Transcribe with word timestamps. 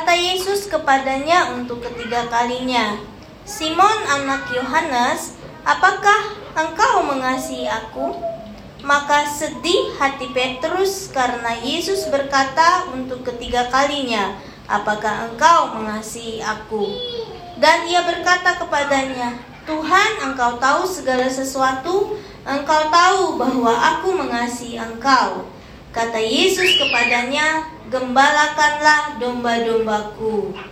Kata 0.00 0.16
Yesus 0.16 0.64
kepadanya 0.64 1.52
untuk 1.52 1.84
ketiga 1.84 2.24
kalinya, 2.32 2.96
"Simon, 3.44 4.00
anak 4.08 4.48
Yohanes, 4.48 5.36
apakah 5.60 6.40
engkau 6.56 7.04
mengasihi 7.04 7.68
aku?" 7.68 8.16
Maka 8.80 9.28
sedih 9.28 9.92
hati 10.00 10.32
Petrus 10.32 11.12
karena 11.12 11.52
Yesus 11.60 12.08
berkata 12.08 12.88
untuk 12.96 13.28
ketiga 13.28 13.68
kalinya, 13.68 14.40
"Apakah 14.64 15.28
engkau 15.28 15.76
mengasihi 15.76 16.40
aku?" 16.40 16.96
Dan 17.60 17.84
ia 17.84 18.00
berkata 18.00 18.56
kepadanya, 18.56 19.36
"Tuhan, 19.68 20.32
engkau 20.32 20.56
tahu 20.56 20.88
segala 20.88 21.28
sesuatu, 21.28 22.16
engkau 22.48 22.82
tahu 22.88 23.36
bahwa 23.36 23.76
aku 23.76 24.16
mengasihi 24.16 24.80
engkau." 24.80 25.44
Kata 25.92 26.16
Yesus 26.16 26.80
kepadanya, 26.80 27.68
"Gembalakanlah 27.90 29.18
domba-dombaku." 29.18 30.69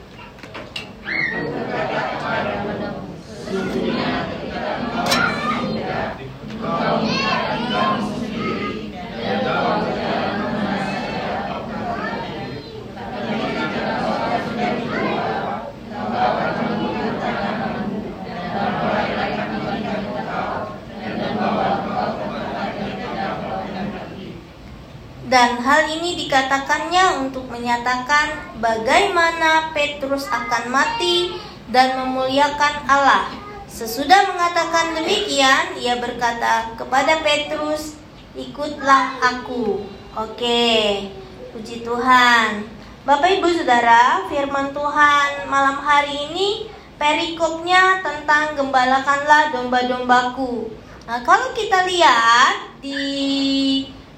Dan 25.39 25.62
hal 25.62 25.86
ini 25.86 26.19
dikatakannya 26.19 27.22
untuk 27.22 27.47
menyatakan 27.47 28.58
bagaimana 28.58 29.70
Petrus 29.70 30.27
akan 30.27 30.67
mati 30.67 31.39
dan 31.70 31.94
memuliakan 31.94 32.83
Allah. 32.91 33.31
Sesudah 33.70 34.34
mengatakan 34.34 34.98
demikian, 34.98 35.78
ia 35.78 35.94
berkata 36.03 36.75
kepada 36.75 37.22
Petrus, 37.22 37.94
"Ikutlah 38.34 39.22
aku." 39.22 39.86
Oke, 40.19 41.06
puji 41.55 41.86
Tuhan. 41.86 42.66
Bapak 43.06 43.39
Ibu 43.39 43.62
Saudara, 43.62 44.27
firman 44.27 44.75
Tuhan 44.75 45.47
malam 45.47 45.78
hari 45.78 46.34
ini 46.34 46.66
perikopnya 46.98 48.03
tentang 48.03 48.59
gembalakanlah 48.59 49.55
domba-dombaku. 49.55 50.75
Nah, 51.06 51.22
kalau 51.22 51.55
kita 51.55 51.86
lihat 51.86 52.83
di 52.83 53.06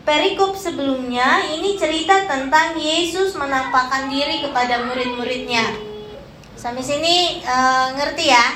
perikop 0.04 0.56
sebelumnya 0.56 1.44
ini 1.52 1.76
cerita 1.76 2.24
tentang 2.24 2.76
Yesus 2.76 3.36
menampakkan 3.36 4.08
diri 4.08 4.40
kepada 4.44 4.84
murid-muridnya. 4.88 5.64
Sampai 6.56 6.84
sini 6.84 7.40
e, 7.40 7.56
ngerti 7.96 8.24
ya? 8.28 8.46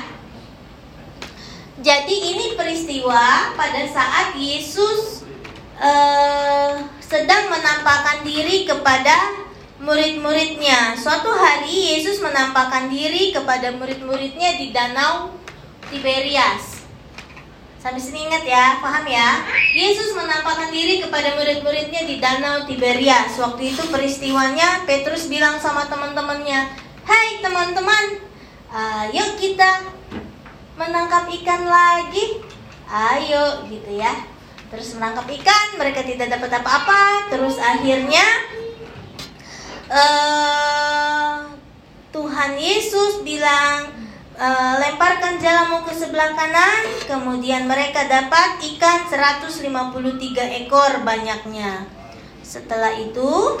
Jadi 1.81 2.15
ini 2.33 2.45
peristiwa 2.57 3.53
pada 3.53 3.81
saat 3.89 4.37
Yesus 4.37 5.25
e, 5.77 5.91
sedang 7.01 7.49
menampakkan 7.49 8.25
diri 8.25 8.65
kepada 8.65 9.45
murid-muridnya. 9.81 10.97
Suatu 10.97 11.29
hari 11.29 11.97
Yesus 11.97 12.21
menampakkan 12.23 12.89
diri 12.89 13.29
kepada 13.35 13.69
murid-muridnya 13.75 14.57
di 14.57 14.73
danau 14.73 15.35
Tiberias. 15.93 16.74
Sampai 17.85 18.01
sini 18.01 18.25
ingat 18.25 18.41
ya, 18.49 18.81
paham 18.81 19.05
ya? 19.05 19.45
Yesus 19.77 20.17
menampakkan 20.17 20.73
diri 20.73 21.05
kepada 21.05 21.37
murid-muridnya 21.37 22.01
di 22.09 22.17
Danau 22.17 22.65
Tiberias. 22.65 23.37
Waktu 23.37 23.77
itu 23.77 23.85
peristiwanya 23.93 24.89
Petrus 24.89 25.29
bilang 25.29 25.61
sama 25.61 25.85
teman-temannya, 25.85 26.65
"Hai 27.05 27.45
teman-teman, 27.45 28.25
ayo 28.73 29.37
kita 29.37 29.85
menangkap 30.81 31.29
ikan 31.29 31.61
lagi." 31.69 32.41
Ayo 32.89 33.69
gitu 33.69 34.01
ya. 34.01 34.17
Terus 34.73 34.97
menangkap 34.97 35.29
ikan, 35.29 35.77
mereka 35.77 36.01
tidak 36.01 36.41
dapat 36.41 36.57
apa-apa. 36.57 37.29
Terus 37.29 37.61
akhirnya 37.61 38.25
uh, 39.93 41.53
Tuhan 42.09 42.57
Yesus 42.57 43.21
bilang, 43.21 44.04
Uh, 44.35 44.75
lemparkan 44.83 45.39
jalamu 45.39 45.87
ke 45.87 45.95
sebelah 45.95 46.35
kanan, 46.35 46.83
kemudian 47.07 47.71
mereka 47.71 48.03
dapat 48.03 48.59
ikan 48.75 49.07
153 49.07 49.63
ekor 50.67 51.07
banyaknya. 51.07 51.87
Setelah 52.43 52.99
itu, 52.99 53.55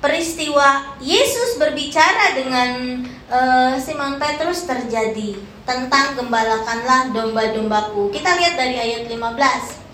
peristiwa 0.00 0.96
Yesus 1.04 1.60
berbicara 1.60 2.32
dengan 2.32 3.04
uh, 3.28 3.76
Simon 3.76 4.16
Petrus 4.16 4.64
terjadi 4.64 5.36
tentang 5.68 6.16
gembalakanlah 6.16 7.12
domba-dombaku. 7.12 8.08
Kita 8.08 8.40
lihat 8.40 8.56
dari 8.56 8.80
ayat 8.80 9.04
15. 9.04 9.84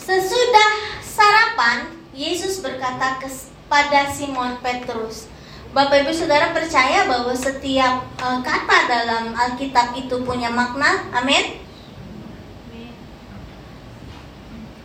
Sesudah 0.00 0.70
sarapan, 1.04 1.92
Yesus 2.16 2.64
berkata 2.64 3.20
kepada 3.20 4.08
Simon 4.08 4.56
Petrus, 4.64 5.28
Bapak 5.72 6.04
Ibu 6.04 6.12
Saudara 6.12 6.52
percaya 6.52 7.08
bahwa 7.08 7.32
setiap 7.32 8.04
uh, 8.20 8.44
kata 8.44 8.92
dalam 8.92 9.32
Alkitab 9.32 9.96
itu 9.96 10.20
punya 10.20 10.52
makna? 10.52 11.08
Amin. 11.16 11.64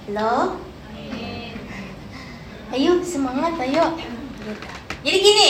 Halo? 0.08 0.64
Ayo 2.72 3.04
semangat 3.04 3.60
ayo. 3.68 4.00
Jadi 5.04 5.18
gini, 5.20 5.50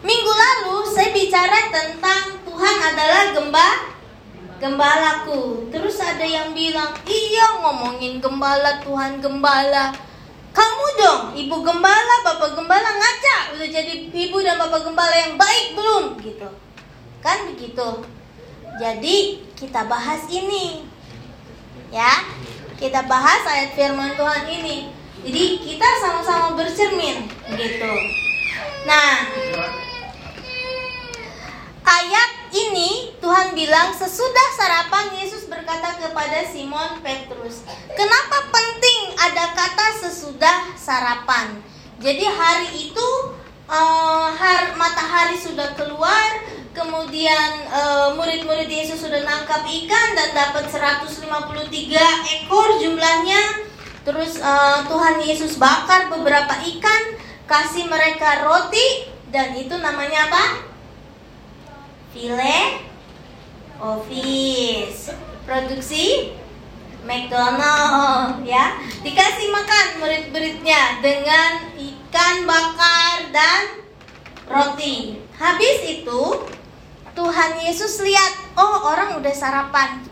minggu 0.00 0.32
lalu 0.32 0.80
saya 0.88 1.12
bicara 1.12 1.68
tentang 1.68 2.40
Tuhan 2.48 2.76
adalah 2.80 3.36
gemba 3.36 3.68
gembalaku. 4.56 5.68
Terus 5.68 6.00
ada 6.00 6.24
yang 6.24 6.56
bilang, 6.56 6.96
"Iya 7.04 7.60
ngomongin 7.60 8.24
gembala 8.24 8.80
Tuhan 8.80 9.20
gembala." 9.20 10.07
Kamu 10.58 10.86
dong, 10.98 11.22
ibu 11.38 11.56
gembala, 11.62 12.26
bapak 12.26 12.58
gembala 12.58 12.90
ngaca 12.98 13.54
udah 13.54 13.68
jadi 13.70 14.10
ibu 14.10 14.42
dan 14.42 14.58
bapak 14.58 14.82
gembala 14.82 15.14
yang 15.14 15.38
baik 15.38 15.78
belum 15.78 16.18
gitu. 16.18 16.50
Kan 17.22 17.46
begitu. 17.46 18.02
Jadi 18.82 19.46
kita 19.54 19.86
bahas 19.86 20.26
ini. 20.26 20.82
Ya. 21.94 22.26
Kita 22.78 23.06
bahas 23.06 23.42
ayat 23.46 23.74
firman 23.78 24.18
Tuhan 24.18 24.50
ini. 24.50 24.90
Jadi 25.22 25.62
kita 25.62 25.86
sama-sama 26.02 26.54
bercermin 26.54 27.26
gitu. 27.54 27.92
Nah, 28.86 29.26
ayat 31.82 32.30
ini 32.52 33.12
Tuhan 33.20 33.52
bilang 33.52 33.92
sesudah 33.92 34.48
sarapan 34.56 35.12
Yesus 35.20 35.44
berkata 35.48 35.96
kepada 36.00 36.44
Simon 36.48 37.00
Petrus, 37.04 37.64
"Kenapa 37.92 38.48
penting 38.52 39.16
ada 39.16 39.52
kata 39.52 39.86
sesudah 40.08 40.72
sarapan?" 40.76 41.60
Jadi 41.98 42.22
hari 42.22 42.90
itu 42.90 43.08
uh, 43.66 44.30
har, 44.30 44.74
matahari 44.78 45.34
sudah 45.34 45.74
keluar, 45.74 46.46
kemudian 46.72 47.68
uh, 47.74 48.14
murid-murid 48.14 48.70
Yesus 48.70 49.02
sudah 49.02 49.26
nangkap 49.26 49.66
ikan 49.66 50.08
dan 50.14 50.30
dapat 50.30 50.70
153 50.70 51.26
ekor 52.38 52.68
jumlahnya. 52.78 53.66
Terus 54.06 54.40
uh, 54.40 54.88
Tuhan 54.88 55.20
Yesus 55.20 55.60
bakar 55.60 56.08
beberapa 56.08 56.54
ikan, 56.78 57.02
kasih 57.44 57.90
mereka 57.90 58.46
roti 58.46 59.10
dan 59.28 59.52
itu 59.58 59.76
namanya 59.76 60.32
apa? 60.32 60.44
File 62.18 62.82
Office. 63.78 65.14
Produksi 65.46 66.34
McDonald 67.06 68.42
ya. 68.42 68.74
Dikasih 69.06 69.54
makan 69.54 69.86
murid-muridnya 70.02 70.98
dengan 70.98 71.70
ikan 71.78 72.42
bakar 72.42 73.30
dan 73.30 73.86
roti. 74.50 75.22
Habis 75.38 76.02
itu 76.02 76.22
Tuhan 77.14 77.50
Yesus 77.62 78.02
lihat 78.02 78.58
oh 78.58 78.82
orang 78.90 79.14
udah 79.22 79.34
sarapan. 79.38 80.02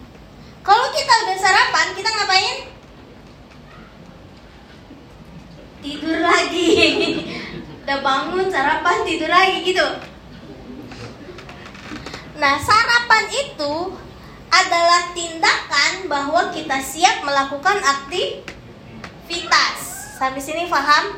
Kalau 0.62 0.87
kita 0.94 1.14
udah 1.26 1.37
sarapan 1.43 1.87
kita 1.99 2.06
ngapain? 2.06 2.56
Tidur 5.82 6.19
lagi. 6.23 6.70
Udah 7.87 8.02
bangun 8.02 8.50
sarapan 8.50 9.06
tidur 9.06 9.31
lagi 9.31 9.62
gitu 9.62 10.16
Nah, 12.37 12.61
sarapan 12.61 13.25
itu 13.33 13.97
adalah 14.53 15.09
tindakan 15.17 16.05
bahwa 16.05 16.53
kita 16.53 16.77
siap 16.85 17.25
melakukan 17.25 17.81
aktivitas. 17.81 19.77
Sampai 20.21 20.44
sini 20.44 20.69
paham? 20.69 21.17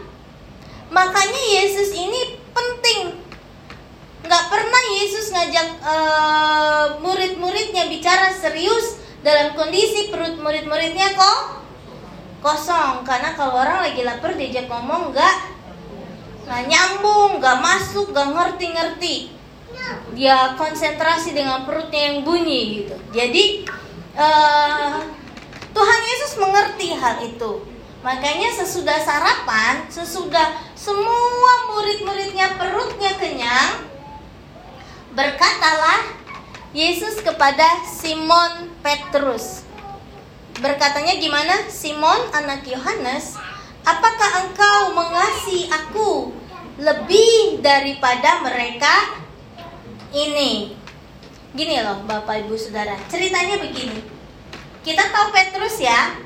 Makanya 0.94 1.42
Yesus 1.58 1.90
ini 1.90 2.38
penting. 2.54 3.18
Nggak 4.22 4.44
pernah 4.46 4.82
Yesus 4.94 5.34
ngajak 5.34 5.68
uh, 5.82 6.86
murid-muridnya 7.02 7.90
bicara 7.90 8.30
serius 8.30 9.02
dalam 9.26 9.58
kondisi 9.58 10.14
perut 10.14 10.38
murid-muridnya 10.38 11.18
kok 11.18 11.58
kosong 12.38 13.02
karena 13.02 13.34
kalau 13.34 13.58
orang 13.58 13.82
lagi 13.82 14.06
lapar 14.06 14.38
diajak 14.38 14.70
ngomong 14.70 15.10
nggak 15.10 15.36
nggak 16.46 16.62
nyambung 16.70 17.42
nggak 17.42 17.58
masuk 17.58 18.14
nggak 18.14 18.30
ngerti-ngerti 18.30 19.37
dia 20.12 20.54
konsentrasi 20.58 21.36
dengan 21.36 21.62
perutnya 21.68 22.12
yang 22.12 22.26
bunyi 22.26 22.84
gitu. 22.84 22.96
Jadi 23.14 23.68
uh, 24.18 24.98
Tuhan 25.72 26.00
Yesus 26.04 26.32
mengerti 26.40 26.94
hal 26.96 27.22
itu. 27.22 27.62
Makanya 27.98 28.54
sesudah 28.54 28.98
sarapan 29.02 29.90
sesudah 29.90 30.54
semua 30.78 31.54
murid-muridnya 31.74 32.54
perutnya 32.54 33.10
kenyang 33.18 33.90
berkatalah 35.18 36.14
Yesus 36.70 37.18
kepada 37.18 37.66
Simon 37.88 38.70
Petrus. 38.86 39.66
Berkatanya 40.62 41.18
gimana? 41.18 41.66
Simon 41.70 42.18
anak 42.34 42.66
Yohanes, 42.66 43.34
apakah 43.82 44.46
engkau 44.46 44.94
mengasihi 44.94 45.70
aku 45.70 46.30
lebih 46.78 47.58
daripada 47.58 48.42
mereka 48.46 49.26
ini? 50.12 50.76
Gini 51.56 51.80
loh 51.80 52.04
Bapak 52.04 52.44
Ibu 52.44 52.54
Saudara, 52.54 52.94
ceritanya 53.08 53.56
begini. 53.56 54.04
Kita 54.84 55.08
tahu 55.08 55.32
Petrus 55.32 55.80
ya. 55.80 56.16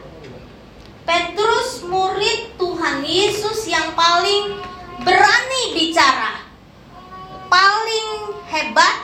Petrus 1.03 1.83
murid 1.87 2.55
Tuhan 2.59 3.03
Yesus 3.07 3.67
yang 3.71 3.95
paling 3.95 4.59
berani 5.03 5.63
bicara. 5.75 6.43
Paling 7.47 8.09
hebat, 8.49 8.97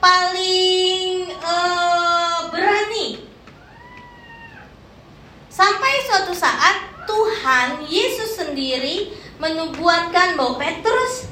paling 0.00 1.28
uh, 1.42 2.48
berani 2.48 3.28
Sampai 5.58 6.06
suatu 6.06 6.32
saat 6.32 6.86
Tuhan 7.02 7.82
Yesus 7.90 8.38
sendiri 8.38 9.10
menubuatkan 9.42 10.38
bahwa 10.38 10.54
Petrus 10.54 11.27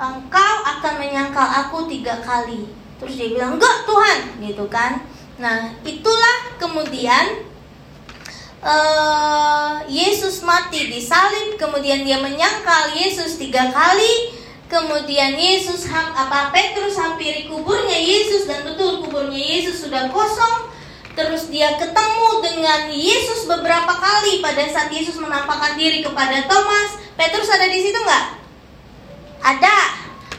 engkau 0.00 0.54
akan 0.64 0.94
menyangkal 0.96 1.44
aku 1.44 1.84
tiga 1.84 2.16
kali. 2.24 2.64
Terus 2.96 3.14
dia 3.20 3.28
bilang 3.36 3.60
enggak 3.60 3.84
Tuhan, 3.84 4.18
gitu 4.40 4.64
kan? 4.72 5.04
Nah 5.36 5.76
itulah 5.84 6.56
kemudian 6.56 7.44
uh, 8.64 9.84
Yesus 9.84 10.40
mati 10.40 10.88
disalib, 10.88 11.60
kemudian 11.60 12.04
dia 12.04 12.16
menyangkal 12.16 12.96
Yesus 12.96 13.36
tiga 13.36 13.68
kali, 13.68 14.36
kemudian 14.72 15.36
Yesus 15.36 15.88
apa 15.92 16.48
Petrus 16.52 16.96
hampiri 16.96 17.48
kuburnya 17.48 17.96
Yesus 17.96 18.48
dan 18.48 18.64
betul 18.64 19.04
kuburnya 19.04 19.36
Yesus 19.36 19.84
sudah 19.84 20.08
kosong 20.08 20.70
Terus 21.20 21.52
dia 21.52 21.76
ketemu 21.76 22.28
dengan 22.40 22.88
Yesus 22.88 23.44
beberapa 23.44 23.92
kali 23.98 24.40
pada 24.40 24.64
saat 24.70 24.88
Yesus 24.88 25.20
menampakkan 25.20 25.76
diri 25.76 26.00
kepada 26.00 26.48
Thomas. 26.48 26.96
Petrus 27.18 27.50
ada 27.52 27.68
di 27.68 27.76
situ 27.82 27.98
nggak? 28.00 28.39
Ada. 29.40 29.78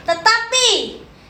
Tetapi 0.02 0.68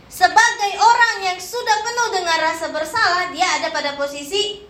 sebagai 0.09 0.73
orang 0.77 1.17
yang 1.25 1.39
sudah 1.41 1.77
penuh 1.81 2.09
dengan 2.21 2.39
rasa 2.41 2.69
bersalah, 2.69 3.33
dia 3.33 3.49
ada 3.61 3.73
pada 3.73 3.97
posisi 3.97 4.65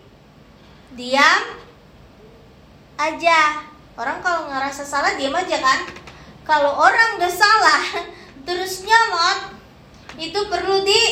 diam 0.94 1.42
aja. 2.98 3.66
Orang 3.98 4.24
kalau 4.24 4.48
ngerasa 4.48 4.86
salah 4.86 5.18
diam 5.18 5.34
aja 5.34 5.58
kan? 5.60 5.84
Kalau 6.42 6.74
orang 6.74 7.18
udah 7.20 7.30
salah 7.30 7.82
terus 8.46 8.82
nyolot 8.82 9.54
itu 10.18 10.40
perlu 10.50 10.82
di 10.82 11.02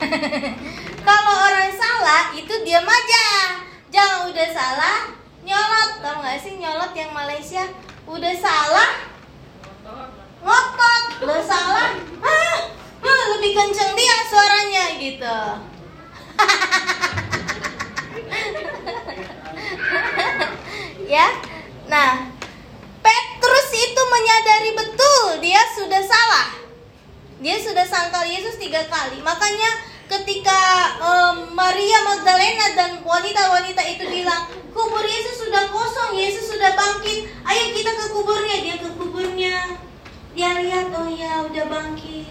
Kalau 1.08 1.34
orang 1.44 1.70
salah 1.76 2.32
itu 2.32 2.54
diam 2.64 2.88
aja. 2.88 3.26
Jangan 3.92 4.32
udah 4.32 4.48
salah 4.48 4.98
nyolot. 5.44 5.90
Tahu 6.00 6.16
nggak 6.24 6.38
sih 6.40 6.56
nyolot 6.56 6.92
yang 6.96 7.12
Malaysia? 7.12 7.68
Udah 8.10 8.34
salah 8.42 8.90
ngotot. 10.42 11.02
Udah 11.20 11.44
salah, 11.44 11.92
ah, 12.24 12.56
lebih 13.36 13.52
kenceng 13.52 13.92
dia 13.92 14.16
suaranya 14.26 14.84
gitu. 14.96 15.36
ya. 21.14 21.28
Nah, 21.86 22.26
Petrus 23.04 23.68
itu 23.76 24.02
menyadari 24.08 24.72
betul 24.74 25.38
dia 25.44 25.60
sudah 25.76 26.02
salah. 26.02 26.56
Dia 27.40 27.56
sudah 27.60 27.86
sangkal 27.86 28.26
Yesus 28.28 28.56
tiga 28.60 28.84
kali. 28.88 29.20
Makanya 29.20 29.70
ketika 30.10 30.60
um, 31.00 31.54
Maria 31.54 32.02
Magdalena 32.04 32.66
dan 32.76 32.90
wanita-wanita 33.04 33.82
itu 33.86 34.04
bilang 34.08 34.48
kubur 34.70 35.04
Yesus 35.04 35.46
sudah 35.46 35.70
kosong, 35.70 36.16
Yesus 36.16 36.50
sudah 36.50 36.74
bangkit, 36.74 37.26
ayo 37.26 37.64
kita 37.74 37.90
ke 37.94 38.04
kuburnya. 38.14 38.56
Dia 38.62 38.76
ke 38.78 38.88
kuburnya, 38.94 39.54
dia 40.34 40.50
lihat 40.58 40.94
oh 40.94 41.10
ya 41.10 41.44
udah 41.46 41.66
bangkit, 41.66 42.30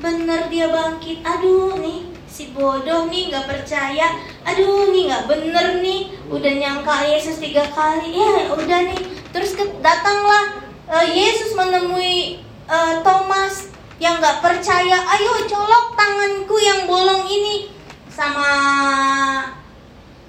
bener 0.00 0.48
dia 0.52 0.68
bangkit. 0.68 1.24
Aduh 1.24 1.76
nih 1.80 2.08
si 2.30 2.54
bodoh 2.54 3.10
nih 3.10 3.32
nggak 3.32 3.46
percaya, 3.50 4.16
aduh 4.46 4.92
nih 4.94 5.10
nggak 5.10 5.26
bener 5.26 5.66
nih, 5.82 6.14
udah 6.30 6.52
nyangka 6.56 7.10
Yesus 7.10 7.42
tiga 7.42 7.66
kali, 7.74 8.14
ya 8.14 8.54
udah 8.54 8.80
nih. 8.92 9.02
Terus 9.30 9.54
datanglah 9.82 10.62
uh, 10.90 11.06
Yesus 11.06 11.54
menemui 11.54 12.42
uh, 12.66 13.02
Thomas 13.02 13.70
yang 14.00 14.16
nggak 14.16 14.40
percaya 14.40 14.96
ayo 14.96 15.44
colok 15.44 15.92
tanganku 15.92 16.56
yang 16.56 16.88
bolong 16.88 17.28
ini 17.28 17.68
sama 18.08 18.48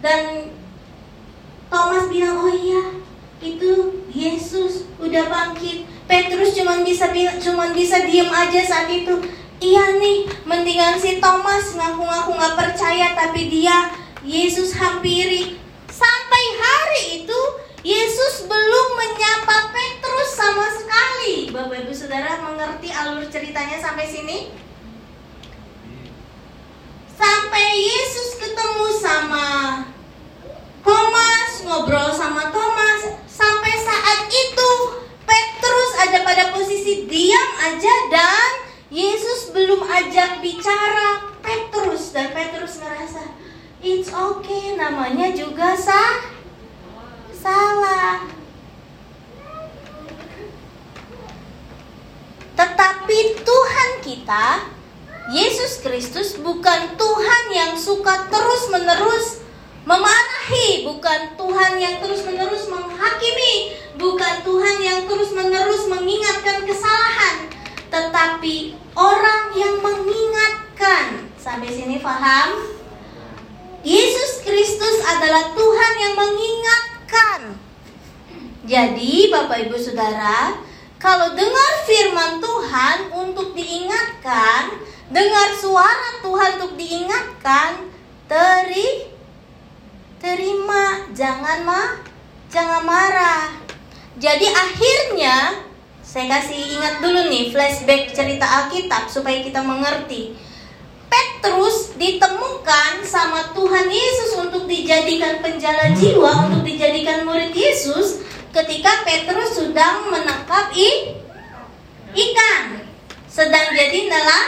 dan 0.03 0.51
Thomas 1.71 2.11
bilang 2.11 2.35
oh 2.35 2.51
iya 2.51 2.99
itu 3.39 4.03
Yesus 4.11 4.91
udah 4.99 5.31
bangkit 5.31 5.87
Petrus 6.03 6.51
cuma 6.51 6.83
bisa 6.83 7.07
cuma 7.39 7.71
bisa 7.71 8.03
diem 8.03 8.27
aja 8.27 8.59
saat 8.67 8.91
itu 8.91 9.23
iya 9.63 9.95
nih 9.95 10.27
mendingan 10.43 10.99
si 10.99 11.23
Thomas 11.23 11.71
ngaku-ngaku 11.71 12.35
nggak 12.35 12.57
percaya 12.59 13.15
tapi 13.15 13.47
dia 13.47 13.87
Yesus 14.21 14.75
hampiri 14.75 15.55
sampai 15.87 16.43
hari 16.59 17.23
itu 17.23 17.39
Yesus 17.81 18.45
belum 18.45 18.87
menyapa 18.93 19.73
Petrus 19.73 20.37
sama 20.37 20.69
sekali. 20.69 21.49
Bapak 21.49 21.81
Ibu 21.81 21.93
Saudara 21.97 22.37
mengerti 22.37 22.93
alur 22.93 23.25
ceritanya 23.25 23.81
sampai 23.81 24.05
sini? 24.05 24.53
Sampai 27.17 27.65
Yesus 27.81 28.37
ketemu 28.37 28.85
sama 29.01 29.49
Thomas, 30.81 31.49
ngobrol 31.65 32.09
sama 32.13 32.49
Thomas, 32.49 33.01
sampai 33.29 33.73
saat 33.81 34.19
itu 34.29 34.71
Petrus 35.23 35.91
ada 36.01 36.25
pada 36.25 36.43
posisi 36.53 37.05
diam 37.07 37.49
aja 37.61 37.95
dan 38.09 38.49
Yesus 38.91 39.55
belum 39.55 39.87
ajak 39.87 40.43
bicara 40.43 41.31
Petrus 41.39 42.11
dan 42.11 42.35
Petrus 42.35 42.81
ngerasa 42.83 43.23
it's 43.81 44.13
okay 44.13 44.77
namanya 44.77 45.33
juga 45.33 45.73
sah 45.73 46.21
salah. 47.41 48.29
Tetapi 52.53 53.19
Tuhan 53.41 53.91
kita, 54.05 54.45
Yesus 55.33 55.81
Kristus 55.81 56.37
bukan 56.37 56.93
Tuhan 56.93 57.43
yang 57.49 57.73
suka 57.73 58.29
terus-menerus 58.29 59.40
memarahi, 59.83 60.85
bukan 60.85 61.35
Tuhan 61.35 61.71
yang 61.81 61.95
terus-menerus 62.01 62.69
menghakimi, 62.69 63.77
bukan 63.97 64.45
Tuhan 64.45 64.77
yang 64.81 64.99
terus-menerus 65.09 65.89
mengingatkan 65.89 66.63
kesalahan, 66.65 67.49
tetapi 67.89 68.77
orang 68.93 69.53
yang 69.57 69.81
mengingatkan. 69.81 71.29
Sampai 71.41 71.73
sini 71.73 71.97
paham? 72.01 72.69
Yesus 73.81 74.45
Kristus 74.45 75.01
adalah 75.01 75.57
Tuhan 75.57 75.93
yang 75.97 76.13
mengingat 76.13 76.91
diingatkan. 77.11 77.41
Jadi, 78.63 79.27
Bapak 79.27 79.67
Ibu 79.67 79.75
Saudara, 79.75 80.55
kalau 81.01 81.33
dengar 81.35 81.71
firman 81.83 82.39
Tuhan 82.39 82.97
untuk 83.11 83.57
diingatkan, 83.57 84.79
dengar 85.11 85.47
suara 85.57 86.23
Tuhan 86.23 86.49
untuk 86.61 86.73
diingatkan, 86.77 87.89
teri 88.29 89.10
terima, 90.21 91.09
jangan 91.17 91.65
ma, 91.65 91.81
jangan 92.53 92.85
marah. 92.85 93.57
Jadi 94.21 94.45
akhirnya 94.53 95.65
saya 96.05 96.29
kasih 96.37 96.77
ingat 96.77 97.01
dulu 97.01 97.25
nih 97.27 97.49
flashback 97.49 98.13
cerita 98.13 98.45
Alkitab 98.45 99.09
supaya 99.09 99.41
kita 99.41 99.65
mengerti. 99.65 100.37
Petrus 101.11 101.97
ditemukan 101.99 103.03
sama 103.03 103.51
Tuhan 103.51 103.91
Yesus 103.91 104.31
untuk 104.39 104.69
dijadikan 104.69 105.43
penjala 105.43 105.91
jiwa, 105.97 106.47
untuk 106.47 106.63
dijadikan 106.63 107.27
murid 107.27 107.51
Yesus 107.51 108.23
ketika 108.55 109.03
Petrus 109.03 109.57
sedang 109.59 110.07
menangkap 110.07 110.71
i, 110.71 111.19
ikan, 112.15 112.85
sedang 113.27 113.75
jadi 113.75 114.07
nela, 114.07 114.39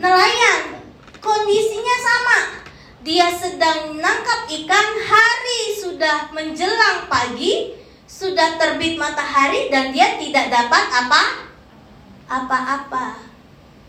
nelayan. 0.00 0.80
Kondisinya 1.20 1.96
sama. 2.00 2.65
Dia 3.06 3.30
sedang 3.30 3.94
menangkap 3.94 4.50
ikan, 4.50 4.88
hari 4.98 5.78
sudah 5.78 6.26
menjelang 6.34 7.06
pagi, 7.06 7.78
sudah 8.10 8.58
terbit 8.58 8.98
matahari 8.98 9.70
dan 9.70 9.94
dia 9.94 10.18
tidak 10.18 10.50
dapat 10.50 10.90
apa? 10.90 11.22
Apa-apa. 12.26 13.22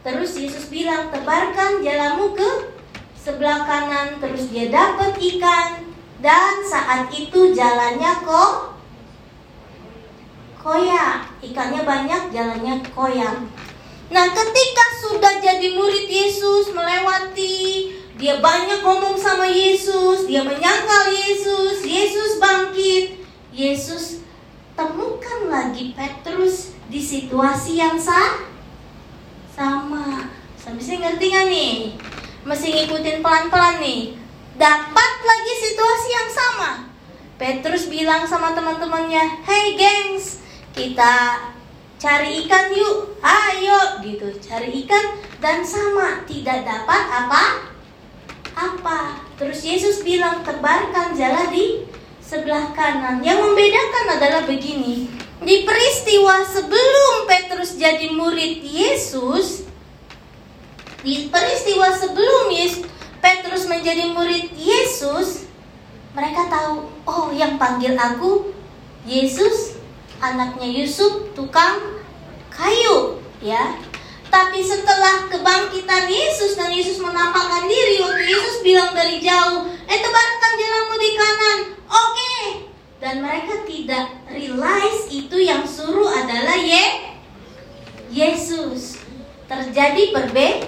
Terus 0.05 0.37
Yesus 0.37 0.69
bilang, 0.69 1.09
tebarkan 1.09 1.81
jalamu 1.81 2.37
ke 2.37 2.77
sebelah 3.17 3.65
kanan, 3.65 4.21
terus 4.21 4.53
dia 4.53 4.69
dapat 4.69 5.17
ikan 5.17 5.89
dan 6.21 6.61
saat 6.61 7.09
itu 7.09 7.57
jalannya 7.57 8.21
kok 8.21 8.77
koyak, 10.61 11.25
ikannya 11.41 11.81
banyak, 11.81 12.23
jalannya 12.29 12.85
koyak. 12.93 13.49
Nah, 14.13 14.25
ketika 14.29 14.85
sudah 15.01 15.41
jadi 15.41 15.73
murid 15.73 16.05
Yesus 16.05 16.69
melewati 16.69 17.96
dia 18.17 18.41
banyak 18.41 18.81
ngomong 18.81 19.13
sama 19.13 19.45
Yesus, 19.45 20.25
dia 20.25 20.41
menyangkal 20.41 21.13
Yesus, 21.13 21.85
Yesus 21.85 22.41
bangkit. 22.41 23.21
Yesus 23.53 24.25
temukan 24.73 25.49
lagi 25.49 25.93
Petrus 25.93 26.73
di 26.89 26.97
situasi 26.97 27.77
yang 27.77 27.97
sah, 27.97 28.41
sama. 29.53 30.33
Sampai 30.57 30.81
sini 30.81 31.05
ngerti 31.05 31.25
gak 31.29 31.45
nih? 31.45 31.73
Masih 32.41 32.73
ngikutin 32.73 33.21
pelan-pelan 33.21 33.81
nih. 33.81 34.17
Dapat 34.57 35.11
lagi 35.21 35.53
situasi 35.61 36.09
yang 36.09 36.29
sama. 36.33 36.69
Petrus 37.37 37.85
bilang 37.85 38.25
sama 38.25 38.57
teman-temannya, 38.57 39.45
"Hey 39.45 39.77
gengs, 39.77 40.41
kita 40.73 41.37
cari 42.01 42.45
ikan 42.45 42.73
yuk. 42.73 43.21
Ayo." 43.21 44.01
gitu. 44.01 44.25
Cari 44.41 44.73
ikan 44.85 45.21
dan 45.37 45.61
sama 45.61 46.25
tidak 46.25 46.65
dapat 46.65 47.03
apa? 47.13 47.76
Apa? 48.57 49.21
Terus 49.37 49.61
Yesus 49.61 50.01
bilang 50.01 50.41
tebarkan 50.41 51.13
jala 51.13 51.53
di 51.53 51.85
sebelah 52.17 52.73
kanan. 52.73 53.21
Yang 53.21 53.45
membedakan 53.45 54.05
adalah 54.17 54.41
begini. 54.49 55.05
Di 55.37 55.61
peristiwa 55.61 56.41
sebelum 56.41 57.29
Petrus 57.29 57.77
jadi 57.77 58.09
murid 58.09 58.65
Yesus, 58.65 59.69
di 61.05 61.29
peristiwa 61.29 61.93
sebelum 61.93 62.49
Yesus, 62.49 62.89
Petrus 63.21 63.69
menjadi 63.69 64.09
murid 64.09 64.49
Yesus, 64.57 65.45
mereka 66.17 66.49
tahu, 66.49 66.89
oh 67.05 67.29
yang 67.29 67.61
panggil 67.61 67.93
aku 67.93 68.49
Yesus, 69.05 69.77
anaknya 70.17 70.65
Yusuf, 70.65 71.31
tukang 71.37 72.01
kayu, 72.49 73.21
ya. 73.37 73.77
Tapi 74.27 74.59
setelah 74.59 75.31
kebangkitan 75.31 76.11
Yesus 76.11 76.59
dan 76.59 76.71
Yesus 76.71 76.99
menampakkan 76.99 77.67
diri, 77.67 78.03
waktu 78.03 78.23
Yesus 78.27 78.59
bilang 78.59 78.91
dari 78.91 79.23
jauh, 79.23 79.67
eh 79.87 79.99
tebarkan 79.99 80.53
jalanmu 80.59 80.95
di 80.99 81.11
kanan, 81.15 81.59
oke. 81.87 82.11
Okay. 82.11 82.41
Dan 82.97 83.15
mereka 83.23 83.63
tidak 83.63 84.05
realize 84.27 85.07
itu 85.13 85.37
yang 85.39 85.63
suruh 85.63 86.11
adalah 86.11 86.57
Ye 86.59 87.15
Yesus. 88.11 88.99
Terjadi 89.47 90.11
perbe 90.11 90.67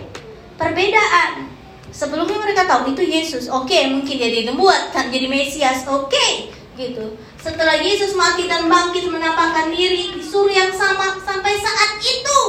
perbedaan. 0.55 1.51
Sebelumnya 1.89 2.39
mereka 2.39 2.63
tahu 2.69 2.95
itu 2.95 3.03
Yesus, 3.03 3.51
oke 3.51 3.67
okay, 3.67 3.89
mungkin 3.91 4.15
dia 4.15 4.29
dibuat 4.31 4.93
kan 4.95 5.09
jadi 5.09 5.25
Mesias, 5.27 5.83
oke 5.89 6.07
okay, 6.13 6.53
gitu. 6.79 7.17
Setelah 7.35 7.75
Yesus 7.75 8.15
mati 8.15 8.47
dan 8.47 8.71
bangkit 8.71 9.09
menampakkan 9.09 9.73
diri, 9.73 10.15
disuruh 10.15 10.53
yang 10.53 10.71
sama 10.71 11.17
sampai 11.19 11.59
saat 11.59 11.97
itu 11.99 12.39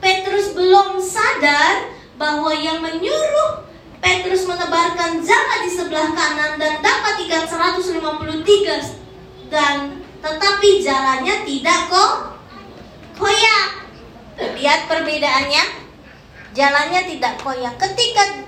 Petrus 0.00 0.56
belum 0.56 0.96
sadar 0.98 1.92
bahwa 2.16 2.50
yang 2.56 2.80
menyuruh 2.80 3.68
Petrus 4.00 4.48
menebarkan 4.48 5.20
jala 5.20 5.56
di 5.60 5.70
sebelah 5.70 6.08
kanan 6.16 6.56
dan 6.56 6.80
dapat 6.80 7.20
ikan 7.28 7.44
153 7.44 9.52
dan 9.52 10.00
tetapi 10.20 10.84
jalannya 10.84 11.44
tidak 11.44 11.80
kok 11.88 12.12
koyak. 13.16 13.68
Lihat 14.40 14.88
perbedaannya. 14.88 15.64
Jalannya 16.56 17.00
tidak 17.08 17.40
koyak. 17.44 17.76
Ketika 17.76 18.44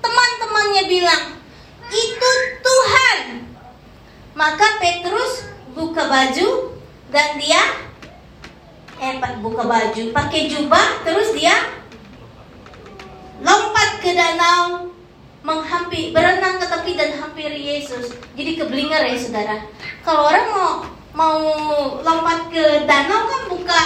teman-temannya 0.00 0.82
bilang, 0.88 1.24
"Itu 1.88 2.30
Tuhan." 2.64 3.44
Maka 4.32 4.80
Petrus 4.80 5.52
buka 5.76 6.08
baju 6.08 6.76
dan 7.12 7.36
dia 7.40 7.87
eh 8.98 9.14
buka 9.38 9.62
baju, 9.62 10.02
pakai 10.10 10.50
jubah, 10.50 11.06
terus 11.06 11.30
dia 11.34 11.54
lompat 13.38 14.02
ke 14.02 14.10
danau 14.18 14.90
menghampiri 15.46 16.10
berenang 16.10 16.58
ke 16.58 16.66
tepi 16.66 16.92
dan 16.98 17.14
hampiri 17.14 17.62
Yesus. 17.78 18.10
Jadi 18.34 18.58
keblinger 18.58 19.06
ya 19.06 19.16
saudara. 19.16 19.56
Kalau 20.02 20.26
orang 20.26 20.46
mau 20.50 20.70
mau 21.14 21.38
lompat 22.02 22.50
ke 22.50 22.84
danau 22.84 23.30
kan 23.30 23.42
buka 23.46 23.82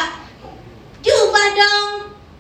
jubah 1.05 1.47
dong, 1.53 1.91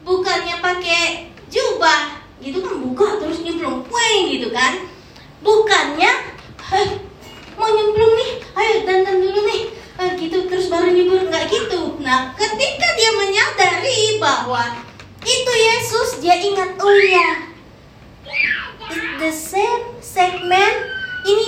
bukannya 0.08 0.56
pakai 0.64 1.28
jubah 1.52 2.24
gitu 2.40 2.58
kan 2.64 2.74
buka 2.80 3.06
terus 3.20 3.44
nyemplung, 3.44 3.84
weng 3.86 4.22
gitu 4.32 4.48
kan. 4.50 4.88
Bukannya, 5.42 6.12
mau 7.58 7.68
nyemplung 7.68 8.14
nih, 8.14 8.30
ayo 8.54 8.72
dandan 8.86 9.18
dulu 9.18 9.40
nih, 9.50 9.62
ah, 9.98 10.10
gitu. 10.16 10.48
Terus 10.48 10.70
baru 10.72 10.92
nyebur 10.92 11.26
nggak 11.28 11.48
gitu. 11.50 11.98
Nah 12.00 12.32
ketika 12.38 12.88
dia 12.96 13.10
menyadari 13.16 14.16
bahwa 14.22 14.80
itu 15.22 15.52
Yesus 15.52 16.18
dia 16.18 16.34
ingat 16.38 16.74
oh 16.80 16.98
ya 16.98 17.52
it's 18.90 19.12
the 19.20 19.32
same 19.32 19.84
segment. 20.02 20.76
Ini 21.22 21.46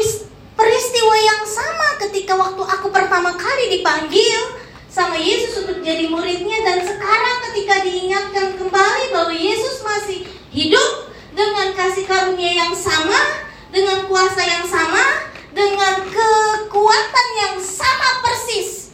peristiwa 0.54 1.14
yang 1.18 1.42
sama 1.42 1.88
ketika 2.06 2.38
waktu 2.38 2.62
aku 2.62 2.88
pertama 2.94 3.34
kali 3.34 3.78
dipanggil 3.78 4.62
sama 4.86 5.18
Yesus 5.18 5.66
untuk 5.66 5.82
jadi 5.82 6.06
muridnya. 6.06 6.62
Dan 6.62 6.78
sekarang 6.86 7.36
ketika 7.50 7.82
diingatkan 7.82 8.54
kembali 8.54 9.04
bahwa 9.10 9.34
Yesus 9.34 9.82
masih 9.82 10.30
hidup 10.54 11.10
dengan 11.34 11.74
kasih 11.74 12.06
karunia 12.06 12.54
yang 12.54 12.74
sama 12.78 13.42
dengan 13.74 14.06
kuasa 14.06 14.38
yang 14.46 14.62
sama 14.70 15.33
dengan 15.54 15.96
kekuatan 16.02 17.28
yang 17.38 17.56
sama 17.62 18.20
persis. 18.26 18.92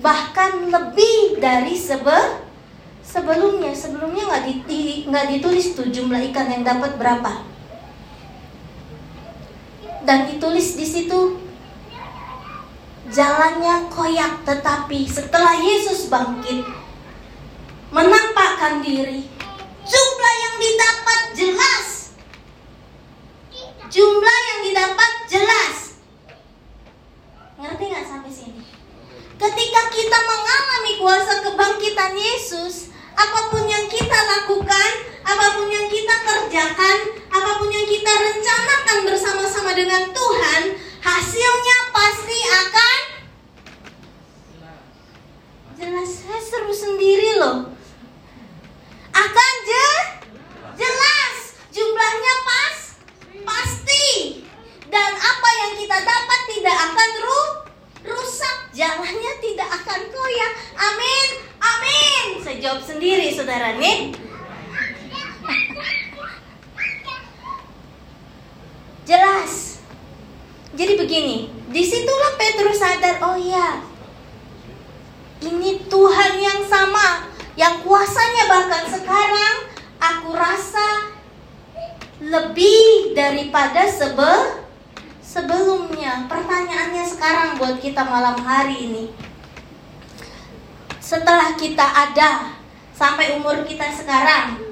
Bahkan 0.00 0.72
lebih 0.72 1.38
dari 1.38 1.76
sebe 1.76 2.42
sebelumnya. 3.04 3.70
Sebelumnya 3.76 4.26
nggak 4.26 4.44
di, 4.66 5.06
nggak 5.06 5.26
ditulis 5.36 5.76
tuh 5.76 5.92
jumlah 5.92 6.18
ikan 6.32 6.48
yang 6.48 6.64
dapat 6.64 6.96
berapa. 6.96 7.44
Dan 10.02 10.26
ditulis 10.32 10.74
di 10.74 10.86
situ 10.88 11.38
jalannya 13.12 13.92
koyak. 13.92 14.42
Tetapi 14.48 15.06
setelah 15.06 15.54
Yesus 15.60 16.10
bangkit 16.10 16.66
menampakkan 17.92 18.80
diri 18.80 19.28
jumlah 19.84 20.34
yang 20.40 20.54
didapat 20.56 21.20
jelas 21.36 22.01
jumlah 23.92 24.38
yang 24.48 24.60
didapat 24.64 25.10
jelas 25.28 25.92
Ngerti 27.62 27.94
nggak 27.94 28.06
sampai 28.10 28.32
sini? 28.34 28.58
Ketika 29.38 29.82
kita 29.94 30.18
mengalami 30.18 30.92
kuasa 30.98 31.46
kebangkitan 31.46 32.10
Yesus, 32.18 32.90
apa 33.14 33.54
pun 33.54 33.62
yang 33.70 33.86
kita 33.86 34.18
lakukan, 34.18 34.90
apa 35.22 35.46
pun 35.54 35.70
yang 35.70 35.86
kita 35.86 36.10
kerjakan, 36.26 37.22
apa 37.30 37.50
pun 37.62 37.70
yang 37.70 37.86
kita 37.86 38.10
rencanakan 38.10 38.98
bersama-sama 39.06 39.78
dengan 39.78 40.10
Tuhan, 40.10 40.62
hasilnya 41.06 41.76
pasti 41.94 42.38
akan 42.66 42.98
jelas. 45.78 46.10
Saya 46.26 46.42
seru 46.42 46.74
sendiri 46.74 47.38
loh. 47.38 47.70
Akan 49.14 49.52
je 49.62 49.88
jelas, 50.82 51.34
jumlahnya 51.70 52.34
pas 52.42 52.91
pasti 53.44 54.40
dan 54.88 55.10
apa 55.16 55.48
yang 55.62 55.72
kita 55.78 55.98
dapat 56.02 56.40
tidak 56.50 56.76
akan 56.76 57.10
ru 57.22 57.40
rusak, 58.02 58.56
jalannya 58.74 59.32
tidak 59.38 59.68
akan 59.82 60.00
koyak. 60.10 60.52
Amin, 60.74 61.28
amin. 61.62 62.24
Saya 62.42 62.56
jawab 62.58 62.82
sendiri, 62.82 63.30
saudara 63.30 63.78
nih. 63.78 64.14
Jelas. 69.06 69.82
Jadi 70.72 70.96
begini, 70.96 71.52
di 71.68 71.82
situlah 71.84 72.32
Petrus 72.40 72.80
sadar, 72.80 73.20
oh 73.20 73.36
ya, 73.36 73.84
ini 75.44 75.84
Tuhan 75.84 76.32
yang 76.40 76.64
sama, 76.64 77.28
yang 77.60 77.84
kuasanya 77.84 78.48
bahkan 78.48 78.88
sekarang 78.88 79.56
aku 80.00 80.32
rasa 80.32 81.11
lebih 82.22 83.16
daripada 83.18 83.82
sebe 83.90 84.62
sebelumnya. 85.18 86.30
Pertanyaannya 86.30 87.02
sekarang 87.02 87.58
buat 87.58 87.82
kita 87.82 88.06
malam 88.06 88.38
hari 88.46 88.86
ini. 88.86 89.04
Setelah 91.02 91.58
kita 91.58 91.82
ada 91.82 92.54
sampai 92.94 93.34
umur 93.34 93.66
kita 93.66 93.90
sekarang, 93.90 94.62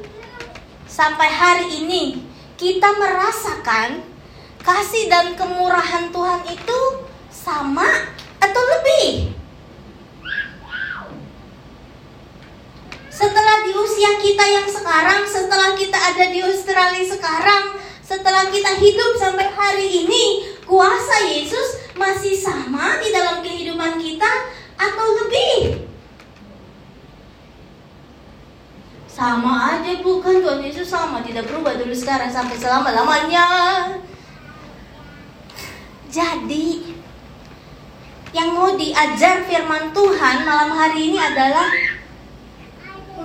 sampai 0.87 1.27
hari 1.27 1.67
ini, 1.83 2.23
kita 2.55 2.87
merasakan 2.95 4.07
kasih 4.63 5.11
dan 5.11 5.35
kemurahan 5.35 6.13
Tuhan 6.15 6.41
itu 6.47 6.81
sama 7.33 7.89
atau 8.39 8.63
lebih? 8.79 9.40
Setelah 13.21 13.69
di 13.69 13.77
usia 13.77 14.17
kita 14.17 14.45
yang 14.49 14.65
sekarang, 14.65 15.29
setelah 15.29 15.77
kita 15.77 15.93
ada 15.93 16.33
di 16.33 16.41
Australia 16.41 17.05
sekarang, 17.05 17.77
setelah 18.01 18.49
kita 18.49 18.81
hidup 18.81 19.13
sampai 19.21 19.45
hari 19.53 20.09
ini, 20.09 20.49
kuasa 20.65 21.29
Yesus 21.29 21.93
masih 22.01 22.33
sama 22.33 22.97
di 22.97 23.13
dalam 23.13 23.45
kehidupan 23.45 24.01
kita 24.01 24.49
atau 24.81 25.07
lebih? 25.21 25.85
Sama 29.05 29.77
aja 29.77 30.01
bukan 30.01 30.41
Tuhan 30.41 30.65
Yesus 30.65 30.89
sama 30.89 31.21
tidak 31.21 31.45
berubah 31.45 31.77
dulu 31.77 31.93
sekarang 31.93 32.33
sampai 32.33 32.57
selama-lamanya. 32.57 33.45
Jadi 36.09 36.97
yang 38.33 38.57
mau 38.57 38.73
diajar 38.81 39.45
firman 39.45 39.93
Tuhan 39.93 40.37
malam 40.49 40.73
hari 40.73 41.13
ini 41.13 41.21
adalah 41.21 41.69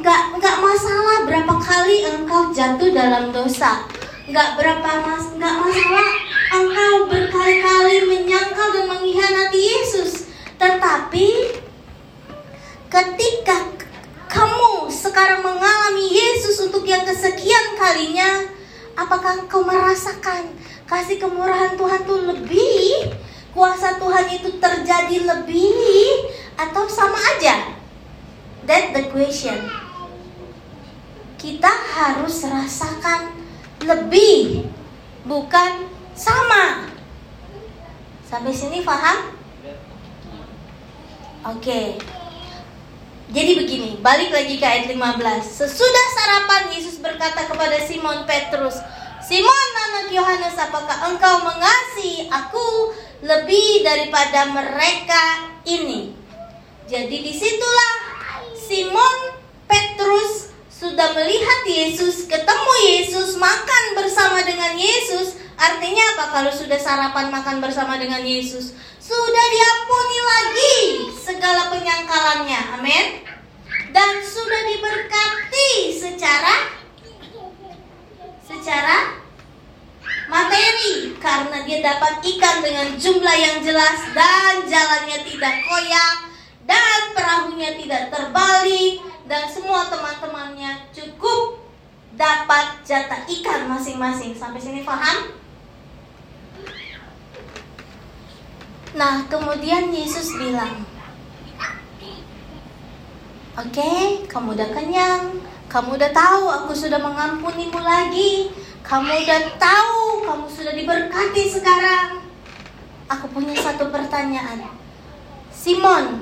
nggak 0.02 0.22
nggak 0.40 0.58
masalah 0.60 1.24
berapa 1.24 1.56
kali 1.56 2.04
engkau 2.04 2.52
jatuh 2.52 2.92
dalam 2.92 3.32
dosa. 3.32 3.88
Nggak 4.28 4.58
berapa 4.60 4.90
mas 5.06 5.26
nggak 5.38 5.56
masalah 5.62 6.10
engkau 6.52 6.94
berkali-kali 7.08 7.96
menyangkal 8.10 8.68
dan 8.76 8.86
mengkhianati 8.92 9.60
Yesus. 9.60 10.28
Tetapi 10.60 11.28
ketika 12.92 13.58
kamu 14.28 14.92
sekarang 14.92 15.46
mengalami 15.46 16.12
Yesus 16.12 16.60
untuk 16.66 16.84
yang 16.84 17.08
kesekian 17.08 17.80
kalinya 17.80 18.50
apakah 19.00 19.46
engkau 19.46 19.64
merasakan 19.64 20.52
kasih 20.90 21.22
kemurahan 21.22 21.80
Tuhan 21.80 22.02
itu 22.04 22.16
lebih? 22.34 22.92
Kuasa 23.56 23.96
Tuhan 23.96 24.28
itu 24.36 24.60
terjadi 24.60 25.18
lebih? 25.24 26.28
Atau 26.60 26.92
sama 26.92 27.16
aja? 27.16 27.72
That 28.68 28.92
the 28.92 29.08
question 29.14 29.85
kita 31.46 31.70
harus 31.70 32.42
rasakan 32.42 33.38
lebih, 33.86 34.66
bukan 35.30 35.86
sama. 36.18 36.90
Sampai 38.26 38.50
sini 38.50 38.82
paham? 38.82 39.30
Oke. 41.54 42.02
Jadi 43.30 43.52
begini, 43.62 44.02
balik 44.02 44.34
lagi 44.34 44.58
ke 44.58 44.66
ayat 44.66 44.90
15. 44.90 44.98
Sesudah 45.46 46.06
sarapan 46.18 46.74
Yesus 46.74 46.98
berkata 46.98 47.46
kepada 47.46 47.78
Simon 47.86 48.26
Petrus, 48.26 48.82
Simon 49.22 49.70
anak 49.86 50.10
Yohanes, 50.10 50.58
apakah 50.58 51.14
engkau 51.14 51.46
mengasihi 51.46 52.26
aku 52.34 52.90
lebih 53.22 53.86
daripada 53.86 54.50
mereka 54.50 55.54
ini? 55.70 56.18
Jadi 56.90 57.18
di 57.22 57.34
situlah 57.38 57.94
Simon 58.58 59.18
Petrus 59.70 60.55
sudah 60.76 61.16
melihat 61.16 61.64
Yesus, 61.64 62.28
ketemu 62.28 62.74
Yesus, 62.84 63.40
makan 63.40 63.84
bersama 63.96 64.44
dengan 64.44 64.76
Yesus, 64.76 65.40
artinya 65.56 66.04
apa 66.16 66.26
kalau 66.36 66.52
sudah 66.52 66.76
sarapan 66.76 67.32
makan 67.32 67.64
bersama 67.64 67.96
dengan 67.96 68.20
Yesus? 68.20 68.76
Sudah 69.00 69.46
diampuni 69.56 70.20
lagi 70.20 70.78
segala 71.16 71.72
penyangkalannya. 71.72 72.62
Amin. 72.76 73.06
Dan 73.96 74.20
sudah 74.20 74.62
diberkati 74.68 75.96
secara 75.96 76.76
secara 78.44 79.16
materi 80.28 81.16
karena 81.24 81.64
dia 81.64 81.80
dapat 81.80 82.20
ikan 82.20 82.60
dengan 82.60 82.88
jumlah 83.00 83.38
yang 83.40 83.58
jelas 83.64 84.04
dan 84.12 84.68
jalannya 84.68 85.24
tidak 85.24 85.56
koyak 85.64 86.16
dan 86.66 87.00
perahunya 87.16 87.78
tidak 87.80 88.10
terbalik 88.12 89.15
dan 89.26 89.50
semua 89.50 89.90
teman-temannya 89.90 90.90
cukup 90.94 91.66
dapat 92.14 92.86
jatah 92.86 93.26
ikan 93.26 93.68
masing-masing. 93.68 94.38
Sampai 94.38 94.62
sini 94.62 94.86
paham? 94.86 95.34
Nah, 98.96 99.28
kemudian 99.28 99.92
Yesus 99.92 100.40
bilang, 100.40 100.88
Oke, 103.56 103.80
okay, 103.80 104.00
kamu 104.28 104.52
udah 104.52 104.68
kenyang, 104.76 105.40
kamu 105.72 105.96
udah 105.96 106.12
tahu 106.12 106.44
aku 106.52 106.76
sudah 106.76 107.00
mengampunimu 107.00 107.80
lagi, 107.80 108.52
kamu 108.84 109.08
udah 109.24 109.42
tahu 109.56 110.28
kamu 110.28 110.46
sudah 110.52 110.74
diberkati 110.76 111.44
sekarang. 111.48 112.20
Aku 113.08 113.32
punya 113.32 113.56
satu 113.56 113.88
pertanyaan. 113.96 114.68
Simon, 115.56 116.20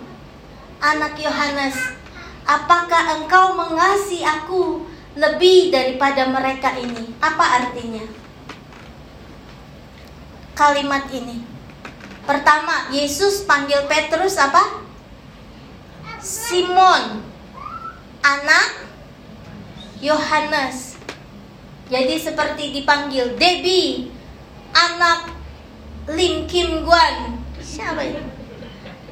anak 0.78 1.18
Yohanes, 1.18 1.74
Apakah 2.44 3.24
engkau 3.24 3.56
mengasihi 3.56 4.28
aku 4.28 4.84
lebih 5.16 5.72
daripada 5.72 6.28
mereka 6.28 6.76
ini? 6.76 7.16
Apa 7.24 7.64
artinya? 7.64 8.04
Kalimat 10.54 11.08
ini. 11.10 11.44
Pertama, 12.24 12.92
Yesus 12.92 13.44
panggil 13.48 13.84
Petrus 13.88 14.36
apa? 14.40 14.84
Simon, 16.24 17.20
anak 18.24 18.88
Yohanes. 20.00 20.96
Jadi 21.92 22.16
seperti 22.16 22.72
dipanggil 22.72 23.36
Debbie, 23.36 24.08
anak 24.72 25.36
Lim 26.12 26.48
Kim 26.48 26.88
Guan. 26.88 27.40
Siapa 27.60 28.04
itu? 28.08 28.33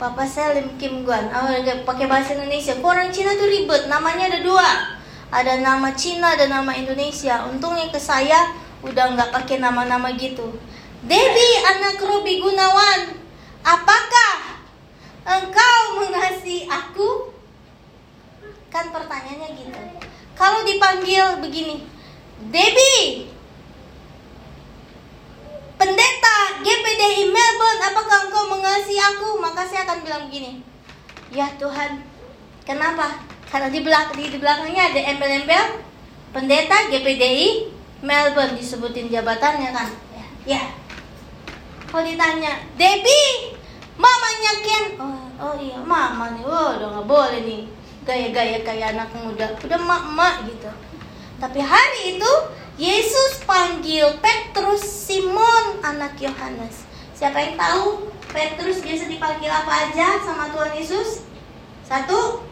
Papa 0.01 0.25
saya 0.25 0.57
Lim 0.57 0.81
Kim 0.81 1.05
Guan. 1.05 1.29
Oh, 1.29 1.53
pakai 1.85 2.09
bahasa 2.09 2.33
Indonesia. 2.33 2.73
Orang 2.81 3.13
Cina 3.13 3.37
tuh 3.37 3.45
ribet. 3.45 3.85
Namanya 3.85 4.33
ada 4.33 4.41
dua. 4.41 4.97
Ada 5.29 5.61
nama 5.61 5.93
Cina, 5.93 6.33
ada 6.33 6.49
nama 6.49 6.73
Indonesia. 6.73 7.45
Untungnya 7.45 7.85
ke 7.93 8.01
saya 8.01 8.49
udah 8.81 9.13
nggak 9.13 9.29
pakai 9.29 9.61
nama-nama 9.61 10.09
gitu. 10.17 10.57
Debbie, 11.05 11.55
anak 11.69 12.01
Robi 12.01 12.41
Gunawan. 12.41 13.13
Apakah 13.61 14.57
engkau 15.21 15.77
mengasihi 16.01 16.65
aku? 16.65 17.29
Kan 18.73 18.89
pertanyaannya 18.89 19.53
gitu. 19.53 19.81
Kalau 20.33 20.65
dipanggil 20.65 21.45
begini, 21.45 21.85
Debbie, 22.49 23.29
Pendeta 25.81 26.61
GPDI 26.61 27.33
Melbourne, 27.33 27.81
apakah 27.81 28.29
engkau 28.29 28.53
mengasihi 28.53 29.01
aku? 29.01 29.41
Maka 29.41 29.65
saya 29.65 29.81
akan 29.89 30.05
bilang 30.05 30.29
begini. 30.29 30.61
Ya 31.33 31.49
Tuhan, 31.57 32.05
kenapa? 32.61 33.17
Karena 33.49 33.73
di, 33.73 33.81
belak 33.81 34.13
di, 34.13 34.29
di 34.29 34.37
belakangnya 34.37 34.93
ada 34.93 35.01
embel-embel 35.09 35.81
pendeta 36.37 36.85
GPDI 36.85 37.73
Melbourne 38.05 38.61
disebutin 38.61 39.09
jabatannya 39.09 39.73
kan? 39.73 39.89
Ya. 40.13 40.25
ya. 40.45 40.63
Kalau 41.89 42.05
ditanya, 42.05 42.61
Debbie, 42.77 43.57
mamanya 43.97 44.53
Ken. 44.61 44.85
Oh, 45.01 45.33
oh 45.41 45.55
iya, 45.57 45.81
mama 45.81 46.37
nih. 46.37 46.45
Oh, 46.45 46.77
udah 46.77 46.87
nggak 46.93 47.07
boleh 47.09 47.41
nih. 47.41 47.61
Gaya-gaya 48.05 48.61
kayak 48.61 48.93
anak 48.93 49.09
muda. 49.17 49.49
Udah 49.65 49.79
mak-mak 49.81 50.45
gitu. 50.45 50.69
Tapi 51.41 51.57
hari 51.57 52.21
itu 52.21 52.31
Yesus 52.79 53.43
panggil 53.43 54.15
Petrus 54.23 54.83
Simon 54.83 55.83
anak 55.83 56.15
Yohanes. 56.21 56.87
Siapa 57.11 57.35
yang 57.35 57.59
tahu 57.59 58.07
Petrus 58.31 58.79
biasa 58.79 59.11
dipanggil 59.11 59.51
apa 59.51 59.91
aja 59.91 60.23
sama 60.23 60.47
Tuhan 60.55 60.71
Yesus? 60.71 61.27
Satu. 61.83 62.47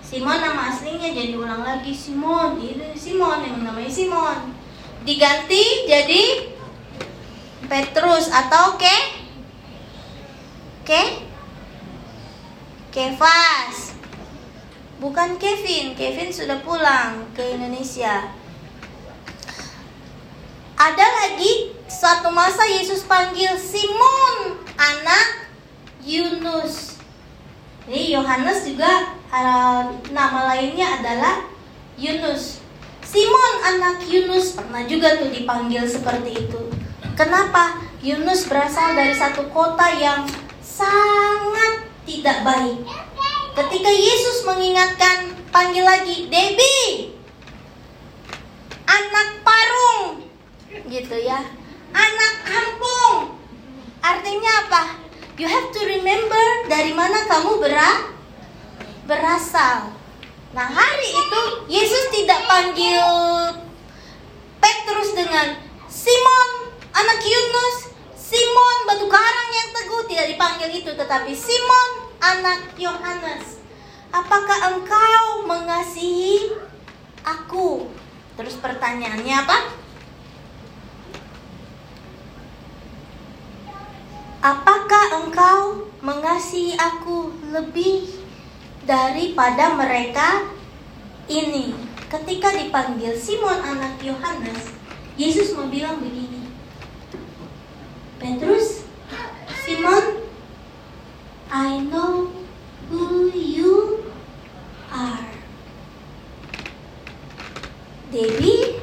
Simon 0.00 0.40
nama 0.40 0.72
aslinya 0.72 1.12
jadi 1.12 1.36
ulang 1.36 1.60
lagi 1.60 1.92
Simon. 1.92 2.56
Itu 2.56 2.80
Simon 2.96 3.44
yang 3.44 3.60
namanya 3.60 3.92
Simon. 3.92 4.56
Diganti 5.04 5.84
jadi 5.84 6.48
Petrus 7.68 8.32
atau 8.32 8.80
ke 8.80 8.96
ke 10.84 11.02
Kefas 12.88 13.93
Bukan 15.04 15.36
Kevin, 15.36 15.92
Kevin 15.92 16.32
sudah 16.32 16.64
pulang 16.64 17.28
ke 17.36 17.44
Indonesia. 17.44 18.24
Ada 20.80 21.06
lagi 21.20 21.76
suatu 21.84 22.32
masa 22.32 22.64
Yesus 22.64 23.04
panggil 23.04 23.52
Simon, 23.60 24.64
anak 24.80 25.44
Yunus. 26.00 26.96
Jadi 27.84 28.16
Yohanes 28.16 28.64
juga 28.64 29.20
uh, 29.28 29.92
nama 30.08 30.40
lainnya 30.56 30.96
adalah 30.96 31.52
Yunus. 32.00 32.64
Simon 33.04 33.52
anak 33.60 34.08
Yunus 34.08 34.56
pernah 34.56 34.88
juga 34.88 35.20
tuh 35.20 35.28
dipanggil 35.28 35.84
seperti 35.84 36.48
itu. 36.48 36.72
Kenapa? 37.12 37.76
Yunus 38.00 38.48
berasal 38.48 38.96
dari 38.96 39.12
satu 39.12 39.52
kota 39.52 39.84
yang 40.00 40.24
sangat 40.64 41.92
tidak 42.08 42.40
baik 42.40 42.80
Ketika 43.54 43.86
Yesus 43.86 44.42
mengingatkan, 44.42 45.30
panggil 45.54 45.86
lagi, 45.86 46.26
Debbie, 46.26 47.14
anak 48.82 49.46
parung 49.46 50.26
gitu 50.90 51.16
ya. 51.22 51.38
Anak 51.94 52.34
kampung. 52.42 53.38
Artinya 54.02 54.52
apa? 54.66 54.82
You 55.38 55.46
have 55.46 55.70
to 55.70 55.80
remember 55.86 56.46
dari 56.66 56.90
mana 56.98 57.30
kamu 57.30 57.62
berah 57.62 58.10
berasal. 59.06 59.94
Nah 60.54 60.68
hari 60.70 61.10
itu 61.14 61.42
Yesus 61.66 62.10
tidak 62.14 62.46
panggil 62.46 63.02
Petrus 64.62 65.10
dengan 65.14 65.58
Simon 65.90 66.74
anak 66.94 67.18
Yunus 67.22 67.90
Simon 68.14 68.76
batu 68.86 69.06
karang 69.06 69.50
yang 69.50 69.70
teguh. 69.74 70.02
Tidak 70.10 70.26
dipanggil 70.34 70.70
itu 70.74 70.90
tetapi 70.94 71.34
Simon 71.34 72.03
anak 72.24 72.72
Yohanes 72.80 73.60
apakah 74.08 74.72
engkau 74.72 75.44
mengasihi 75.44 76.56
aku 77.20 77.92
terus 78.40 78.56
pertanyaannya 78.56 79.36
apa 79.44 79.58
Apakah 84.44 85.24
engkau 85.24 85.88
mengasihi 86.04 86.76
aku 86.76 87.32
lebih 87.48 88.12
daripada 88.84 89.72
mereka 89.72 90.52
ini? 91.32 91.72
Ketika 92.12 92.52
dipanggil 92.52 93.16
Simon 93.16 93.56
anak 93.64 93.96
Yohanes, 94.04 94.68
Yesus 95.16 95.56
mau 95.56 95.64
bilang 95.72 95.96
begini. 96.04 96.44
Petrus, 98.20 98.84
Simon, 99.64 100.23
I 101.54 101.78
know 101.86 102.34
who 102.90 103.30
you 103.30 104.02
are. 104.90 105.30
Debbie, 108.10 108.82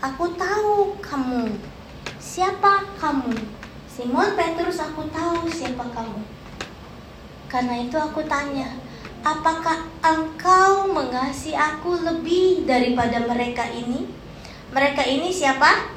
aku 0.00 0.32
tahu 0.32 0.96
kamu. 1.04 1.60
Siapa 2.16 2.88
kamu? 2.96 3.36
Simon 3.84 4.32
Petrus 4.32 4.80
aku 4.80 5.04
tahu 5.12 5.44
siapa 5.52 5.84
kamu. 5.92 6.24
Karena 7.52 7.84
itu 7.84 8.00
aku 8.00 8.24
tanya, 8.24 8.72
apakah 9.20 9.84
engkau 10.00 10.88
mengasihi 10.88 11.52
aku 11.52 12.00
lebih 12.00 12.64
daripada 12.64 13.20
mereka 13.28 13.68
ini? 13.68 14.08
Mereka 14.72 15.04
ini 15.04 15.28
siapa? 15.28 15.92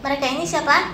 Mereka 0.00 0.24
ini 0.24 0.48
siapa? 0.48 0.88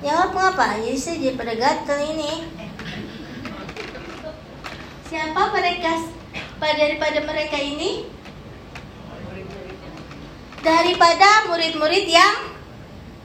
Jawab 0.00 0.30
ngapa? 0.32 0.80
Yesus 0.80 1.20
jadi 1.20 1.36
pada 1.36 1.52
gatel 1.56 2.00
ini. 2.16 2.32
Siapa 5.08 5.52
mereka 5.52 5.92
daripada 6.60 7.18
mereka 7.26 7.58
ini? 7.58 8.20
daripada 10.60 11.48
murid-murid 11.48 12.06
yang 12.06 12.38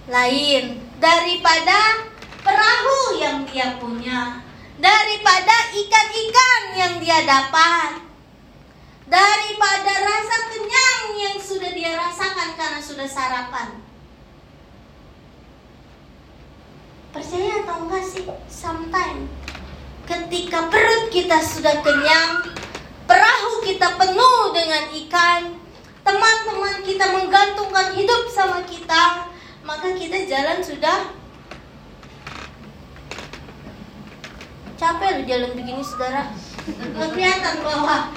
lain, 0.07 0.79
daripada 1.03 2.07
perahu 2.41 3.19
yang 3.19 3.43
dia 3.43 3.75
punya, 3.75 4.39
daripada 4.79 5.55
ikan-ikan 5.75 6.61
yang 6.79 6.93
dia 7.03 7.19
dapat, 7.27 7.99
daripada 9.11 9.91
rasa 9.99 10.37
kenyang 10.51 11.03
yang 11.19 11.37
sudah 11.39 11.71
dia 11.75 11.91
rasakan 11.99 12.55
karena 12.55 12.79
sudah 12.79 13.07
sarapan. 13.07 13.84
Percaya 17.15 17.63
atau 17.63 17.87
enggak 17.87 18.03
sih? 18.03 18.27
Sometimes 18.51 19.31
ketika 20.03 20.67
perut 20.67 21.07
kita 21.15 21.39
sudah 21.39 21.79
kenyang, 21.79 22.43
perahu 23.07 23.63
kita 23.63 23.95
penuh 23.95 24.51
dengan 24.51 24.83
ikan, 24.91 25.55
teman-teman 26.03 26.83
kita 26.83 27.15
menggantungkan 27.15 27.95
hidup 27.95 28.27
sama 28.27 28.67
kita, 28.67 29.31
maka 29.63 29.95
kita 29.95 30.27
jalan 30.27 30.59
sudah 30.59 31.15
capek 34.75 35.09
loh 35.15 35.23
jalan 35.23 35.51
begini 35.55 35.81
saudara. 35.87 36.35
Nggak 36.67 37.09
kelihatan 37.15 37.55
bawah. 37.63 38.11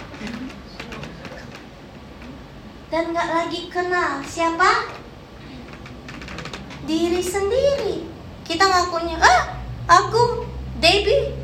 Dan 2.90 3.14
nggak 3.14 3.28
lagi 3.30 3.60
kenal 3.70 4.26
siapa? 4.26 4.90
Diri 6.82 7.22
sendiri. 7.22 8.17
Kita 8.48 8.64
ngakunya, 8.64 9.20
ah 9.20 9.60
aku 9.84 10.48
Debbie. 10.80 11.36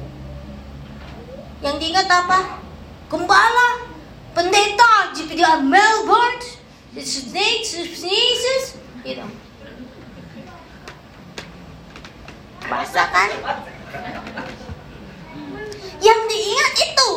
Yang 1.61 1.77
diingat 1.77 2.09
apa? 2.09 2.64
Gembala 3.12 3.85
pendeta 4.33 5.12
di 5.12 5.29
Melbourne, 5.61 6.40
sneezes, 6.97 8.81
gitu. 9.05 9.25
Basah 12.64 13.09
kan? 13.12 13.31
Yang 16.01 16.21
diingat 16.33 16.73
itu. 16.88 17.11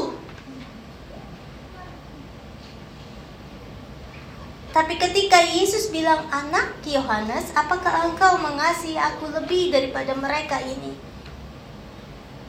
Tapi 4.77 4.93
ketika 4.93 5.41
Yesus 5.41 5.89
bilang 5.89 6.29
anak 6.29 6.77
Yohanes, 6.85 7.49
apakah 7.57 8.05
engkau 8.05 8.37
mengasihi 8.37 8.93
aku 8.93 9.25
lebih 9.33 9.73
daripada 9.73 10.13
mereka 10.13 10.61
ini? 10.61 10.93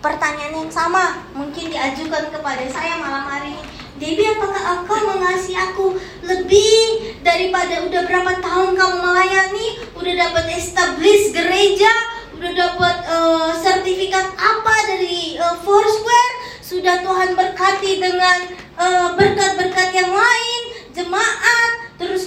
Pertanyaan 0.05 0.61
yang 0.61 0.69
sama 0.69 1.25
mungkin 1.33 1.73
diajukan 1.73 2.29
kepada 2.29 2.69
saya 2.69 3.01
malam 3.01 3.25
hari 3.25 3.57
ini. 3.57 3.64
Debbie 3.97 4.29
apakah 4.29 4.61
engkau 4.77 5.09
mengasihi 5.09 5.57
aku 5.57 5.97
lebih 6.21 7.17
daripada 7.25 7.88
udah 7.88 8.05
berapa 8.05 8.33
tahun 8.45 8.77
kamu 8.77 8.97
melayani, 9.09 9.67
udah 9.97 10.14
dapat 10.29 10.53
establish 10.53 11.33
gereja, 11.33 11.88
udah 12.37 12.53
dapat 12.53 12.97
uh, 13.09 13.57
sertifikat 13.57 14.37
apa 14.37 14.75
dari 14.85 15.41
uh, 15.41 15.57
Foursquare, 15.64 16.61
sudah 16.61 17.01
Tuhan 17.01 17.33
berkati 17.33 17.97
dengan 17.97 18.53
uh, 18.77 19.17
berkat-berkat 19.17 19.97
yang 19.97 20.12
lain, 20.12 20.61
jemaat, 20.93 21.88
terus 21.99 22.17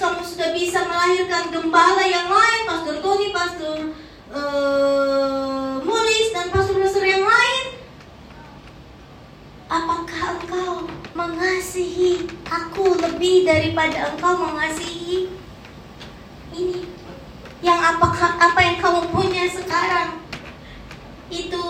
melahirkan 1.32 1.64
gembala 1.64 2.04
yang 2.04 2.28
lain, 2.28 2.62
Pastor 2.68 2.96
Tony, 3.00 3.32
Pastor 3.32 3.78
uh, 4.36 5.80
Mulis 5.80 6.28
dan 6.36 6.52
pastor-pastor 6.52 7.08
yang 7.08 7.24
lain. 7.24 7.66
Apakah 9.72 10.44
engkau 10.44 10.92
mengasihi 11.16 12.28
aku 12.52 13.00
lebih 13.00 13.48
daripada 13.48 14.12
engkau 14.12 14.44
mengasihi 14.44 15.32
ini? 16.52 16.84
Yang 17.64 17.80
apakah 17.80 18.36
apa 18.36 18.60
yang 18.60 18.78
kamu 18.84 19.02
punya 19.16 19.48
sekarang? 19.48 20.20
Itu 21.32 21.64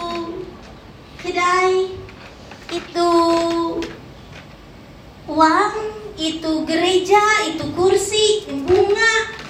kedai 1.21 2.01
itu 2.73 3.11
uang 5.29 5.73
itu 6.17 6.51
gereja 6.65 7.21
itu 7.45 7.65
kursi 7.77 8.49
bunga 8.65 9.40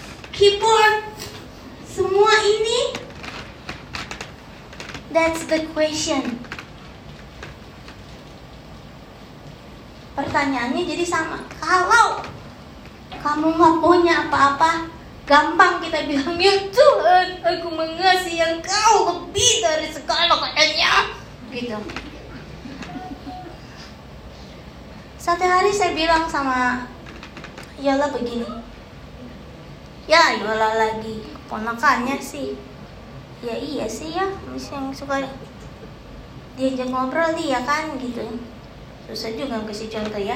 keyboard 0.42 1.06
semua 1.86 2.34
ini 2.42 2.98
that's 5.14 5.46
the 5.46 5.62
question 5.78 6.42
pertanyaannya 10.22 10.84
jadi 10.88 11.06
sama. 11.06 11.44
Kalau 11.60 12.24
kamu 13.22 13.48
nggak 13.58 13.76
punya 13.84 14.14
apa-apa, 14.28 14.88
gampang 15.28 15.84
kita 15.84 16.08
bilang 16.08 16.40
ya 16.40 16.56
Tuhan, 16.72 17.28
aku 17.44 17.68
mengasihi 17.68 18.40
Engkau 18.40 18.94
lebih 19.12 19.52
dari 19.60 19.88
segala 19.92 20.40
katanya. 20.40 21.12
Gitu. 21.52 21.76
Satu 25.22 25.46
hari 25.46 25.70
saya 25.76 25.94
bilang 25.94 26.26
sama 26.26 26.88
Yola 27.78 28.10
begini. 28.10 28.71
Ya 30.12 30.36
Yola 30.36 30.76
lagi. 30.76 31.24
Ponakannya 31.48 32.20
sih. 32.20 32.60
Ya 33.40 33.56
iya 33.56 33.88
sih 33.88 34.12
ya, 34.12 34.28
yang 34.52 34.92
suka 34.92 35.24
diajak 36.60 36.92
ngobrol 36.92 37.32
dia 37.34 37.64
kan 37.64 37.96
gitu 37.96 38.22
susah 39.08 39.34
juga 39.34 39.64
kasih 39.64 39.88
contoh 39.88 40.20
ya. 40.20 40.36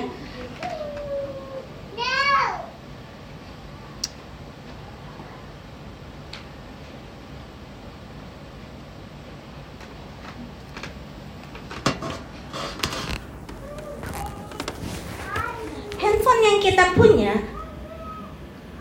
Handphone 16.02 16.42
yang 16.42 16.60
kita 16.64 16.86
punya 16.98 17.34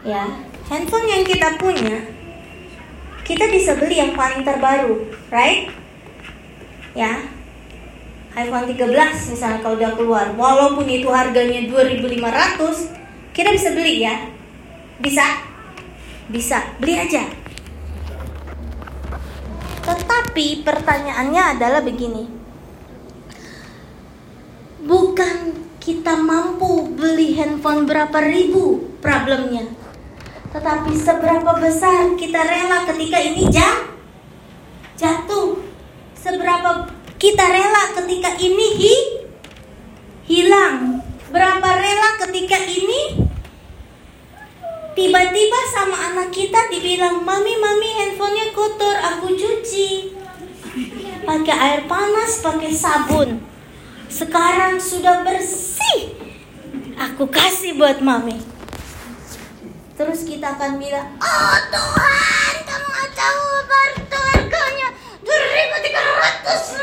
ya 0.00 0.53
handphone 0.70 1.06
yang 1.08 1.22
kita 1.26 1.48
punya 1.60 1.96
kita 3.24 3.48
bisa 3.48 3.76
beli 3.80 4.00
yang 4.00 4.12
paling 4.12 4.44
terbaru 4.44 5.08
right 5.32 5.72
ya 6.94 7.34
iPhone 8.34 8.66
13 8.66 8.90
misalnya 9.30 9.62
kalau 9.62 9.78
udah 9.78 9.92
keluar, 9.94 10.26
walaupun 10.34 10.90
itu 10.90 11.06
harganya 11.06 11.70
2500, 11.70 12.90
kita 13.30 13.54
bisa 13.54 13.68
beli 13.70 14.02
ya. 14.02 14.26
Bisa? 14.98 15.22
Bisa, 16.26 16.58
beli 16.82 16.98
aja. 16.98 17.30
Tetapi 19.86 20.66
pertanyaannya 20.66 21.42
adalah 21.54 21.80
begini. 21.86 22.26
Bukan 24.82 25.54
kita 25.78 26.18
mampu 26.18 26.90
beli 26.90 27.38
handphone 27.38 27.86
berapa 27.86 28.18
ribu 28.18 28.98
problemnya. 28.98 29.70
Tetapi 30.54 30.94
seberapa 30.94 31.50
besar 31.58 32.14
kita 32.14 32.38
rela 32.46 32.86
ketika 32.86 33.18
ini 33.18 33.50
jatuh. 34.94 35.58
Seberapa 36.14 36.86
kita 37.18 37.42
rela 37.42 37.90
ketika 37.90 38.38
ini 38.38 38.66
hi, 38.78 38.96
hilang. 40.30 41.02
Berapa 41.34 41.68
rela 41.74 42.22
ketika 42.22 42.54
ini 42.70 43.26
tiba-tiba 44.94 45.60
sama 45.74 46.14
anak 46.14 46.30
kita 46.30 46.70
dibilang, 46.70 47.26
"Mami, 47.26 47.58
mami, 47.58 47.90
handphonenya 47.98 48.54
kotor, 48.54 48.94
aku 48.94 49.34
cuci." 49.34 50.14
Pakai 51.26 51.56
air 51.58 51.80
panas, 51.90 52.38
pakai 52.38 52.70
sabun. 52.70 53.42
Sekarang 54.06 54.78
sudah 54.78 55.26
bersih. 55.26 56.14
Aku 56.94 57.26
kasih 57.26 57.74
buat 57.74 57.98
mami. 57.98 58.53
Terus 59.94 60.26
kita 60.26 60.58
akan 60.58 60.82
bilang, 60.82 61.06
"Oh 61.22 61.56
Tuhan, 61.70 62.54
kamu 62.66 62.86
nggak 62.90 63.10
tahu 63.14 63.42
apa 63.62 63.76
harganya 64.26 64.88
2300 65.22 66.82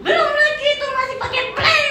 belum 0.00 0.32
lagi 0.32 0.66
itu 0.72 0.86
masih 0.88 1.16
pakai 1.20 1.44
plan. 1.52 1.84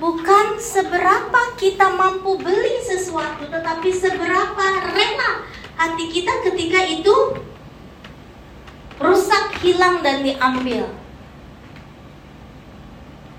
Bukan 0.00 0.46
seberapa 0.58 1.40
kita 1.54 1.86
mampu 1.94 2.34
beli 2.42 2.82
sesuatu 2.82 3.46
tetapi 3.46 3.94
seberapa 3.94 4.66
rela 4.90 5.46
hati 5.78 6.10
kita 6.10 6.50
ketika 6.50 6.82
itu 6.82 7.14
rusak 8.98 9.54
hilang 9.62 10.02
dan 10.02 10.26
diambil. 10.26 10.90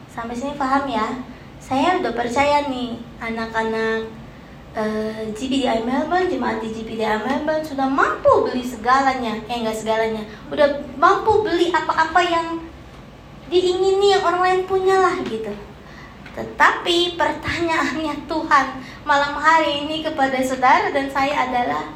Sampai 0.08 0.40
sini 0.40 0.56
paham 0.56 0.88
ya 0.88 1.31
saya 1.72 2.04
udah 2.04 2.12
percaya 2.12 2.68
nih 2.68 3.00
anak-anak 3.24 4.04
uh, 4.76 5.24
eh, 5.24 5.32
GPDI 5.32 5.88
Melbourne, 5.88 6.28
jemaat 6.28 6.60
di 6.60 6.68
GPDI 6.68 7.24
Melbourne 7.24 7.64
sudah 7.64 7.88
mampu 7.88 8.44
beli 8.44 8.60
segalanya, 8.60 9.40
eh 9.48 9.56
enggak 9.56 9.80
segalanya, 9.80 10.20
udah 10.52 10.68
mampu 11.00 11.48
beli 11.48 11.72
apa-apa 11.72 12.20
yang 12.28 12.60
diingini 13.48 14.20
yang 14.20 14.24
orang 14.28 14.44
lain 14.44 14.62
punya 14.68 15.00
lah 15.00 15.16
gitu. 15.24 15.56
Tetapi 16.36 17.16
pertanyaannya 17.16 18.20
Tuhan 18.36 18.68
malam 19.08 19.40
hari 19.40 19.88
ini 19.88 20.04
kepada 20.04 20.44
saudara 20.44 20.92
dan 20.92 21.08
saya 21.08 21.48
adalah 21.48 21.88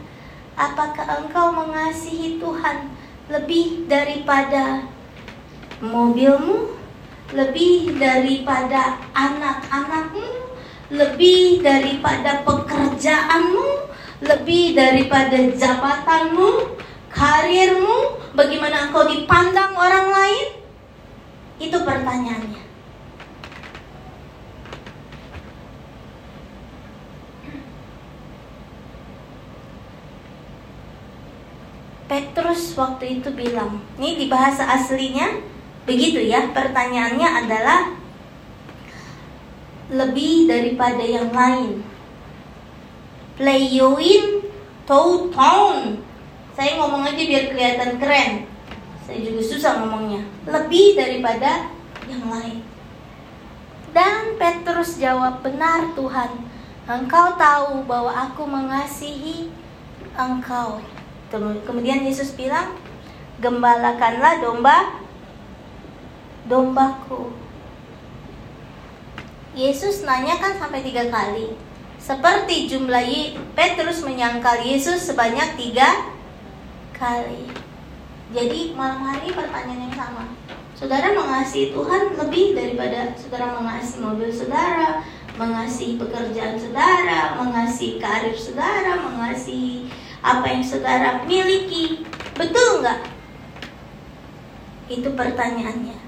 apakah 0.55 1.19
engkau 1.19 1.51
mengasihi 1.51 2.39
Tuhan 2.39 2.95
lebih 3.27 3.91
daripada 3.91 4.87
mobilmu, 5.83 6.79
lebih 7.35 7.99
daripada 7.99 8.95
anak-anakmu, 9.11 10.55
lebih 10.95 11.59
daripada 11.59 12.41
pekerjaanmu, 12.47 13.91
lebih 14.23 14.71
daripada 14.71 15.35
jabatanmu, 15.35 16.79
karirmu, 17.11 18.23
bagaimana 18.31 18.87
engkau 18.87 19.03
dipandang 19.11 19.75
orang 19.75 20.07
lain? 20.15 20.47
Itu 21.59 21.83
pertanyaannya. 21.83 22.63
Petrus 32.05 32.77
waktu 32.77 33.19
itu 33.19 33.33
bilang, 33.33 33.81
ini 33.97 34.23
di 34.23 34.25
bahasa 34.29 34.61
aslinya 34.69 35.54
begitu 35.85 36.19
ya, 36.25 36.49
pertanyaannya 36.51 37.29
adalah 37.45 37.79
lebih 39.89 40.49
daripada 40.49 41.01
yang 41.05 41.29
lain. 41.29 41.85
Playing 43.37 44.41
to 44.89 45.29
tone. 45.29 46.01
Saya 46.55 46.79
ngomong 46.79 47.03
aja 47.05 47.19
biar 47.19 47.51
kelihatan 47.51 47.99
keren. 47.99 48.47
Saya 49.05 49.19
juga 49.21 49.41
susah 49.43 49.83
ngomongnya. 49.83 50.25
Lebih 50.49 50.97
daripada 50.97 51.69
yang 52.09 52.25
lain. 52.31 52.63
Dan 53.91 54.35
Petrus 54.39 54.97
jawab, 54.97 55.45
"Benar 55.45 55.93
Tuhan, 55.93 56.31
Engkau 56.85 57.35
tahu 57.37 57.85
bahwa 57.85 58.11
aku 58.11 58.43
mengasihi 58.47 59.51
Engkau." 60.15 60.81
Kemudian 61.67 62.07
Yesus 62.07 62.33
bilang, 62.33 62.75
"Gembalakanlah 63.43 64.39
domba 64.39 65.04
dombaku." 66.45 67.33
Yesus 69.55 70.03
nanya 70.03 70.35
kan 70.35 70.59
sampai 70.59 70.83
tiga 70.83 71.07
kali. 71.07 71.55
Seperti 71.95 72.69
jumlah 72.69 73.07
Petrus 73.57 74.05
menyangkal 74.05 74.61
Yesus 74.61 75.09
sebanyak 75.09 75.57
tiga 75.57 76.11
kali. 76.93 77.49
Jadi 78.29 78.77
malam 78.77 79.01
hari 79.01 79.33
pertanyaan 79.33 79.89
yang 79.89 79.95
sama. 79.95 80.29
Saudara 80.75 81.15
mengasihi 81.15 81.71
Tuhan 81.71 82.13
lebih 82.19 82.53
daripada 82.53 83.15
saudara 83.15 83.57
mengasihi 83.57 84.03
mobil 84.03 84.27
saudara, 84.27 85.01
mengasihi 85.39 85.95
pekerjaan 85.95 86.59
saudara, 86.59 87.39
mengasihi 87.39 87.95
karir 87.97 88.35
saudara, 88.35 88.99
mengasihi 89.01 89.87
apa 90.19 90.45
yang 90.51 90.61
saudara 90.61 91.23
miliki. 91.23 92.03
Betul 92.35 92.83
nggak? 92.83 93.01
Itu 94.91 95.09
pertanyaannya. 95.15 96.04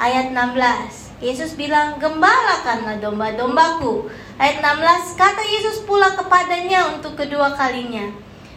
Ayat 0.00 0.32
16. 0.32 1.20
Yesus 1.20 1.52
bilang, 1.60 2.00
gembalakanlah 2.00 2.96
domba-dombaku. 3.04 4.08
Ayat 4.40 4.64
16, 4.64 5.20
kata 5.20 5.44
Yesus 5.44 5.84
pula 5.84 6.16
kepadanya 6.16 6.96
untuk 6.96 7.20
kedua 7.20 7.52
kalinya. 7.52 8.08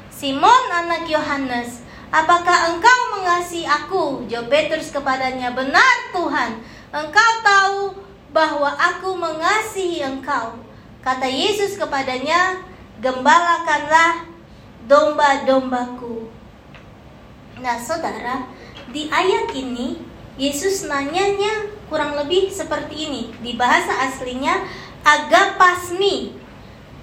Simon 0.08 0.72
anak 0.72 1.04
Yohanes, 1.04 1.84
apakah 2.16 2.72
engkau 2.72 3.00
mengasihi 3.20 3.68
aku? 3.68 4.24
Jawab 4.32 4.48
Petrus 4.48 4.96
kepadanya, 4.96 5.52
benar 5.52 6.16
Tuhan. 6.16 6.64
Engkau 6.96 7.32
tahu 7.44 8.00
bahwa 8.32 8.72
aku 8.80 9.12
mengasihi 9.12 10.00
engkau. 10.00 10.56
Kata 11.04 11.28
Yesus 11.28 11.76
kepadanya, 11.76 12.64
gembalakanlah 13.04 14.32
domba-dombaku. 14.88 16.32
Nah 17.60 17.76
saudara, 17.76 18.48
di 18.96 19.12
ayat 19.12 19.52
ini 19.52 20.13
Yesus 20.34 20.90
nanyanya 20.90 21.70
kurang 21.94 22.18
lebih 22.18 22.50
seperti 22.50 23.06
ini. 23.10 23.22
Di 23.46 23.54
bahasa 23.54 23.94
aslinya 24.10 24.66
agapasmi. 25.06 26.42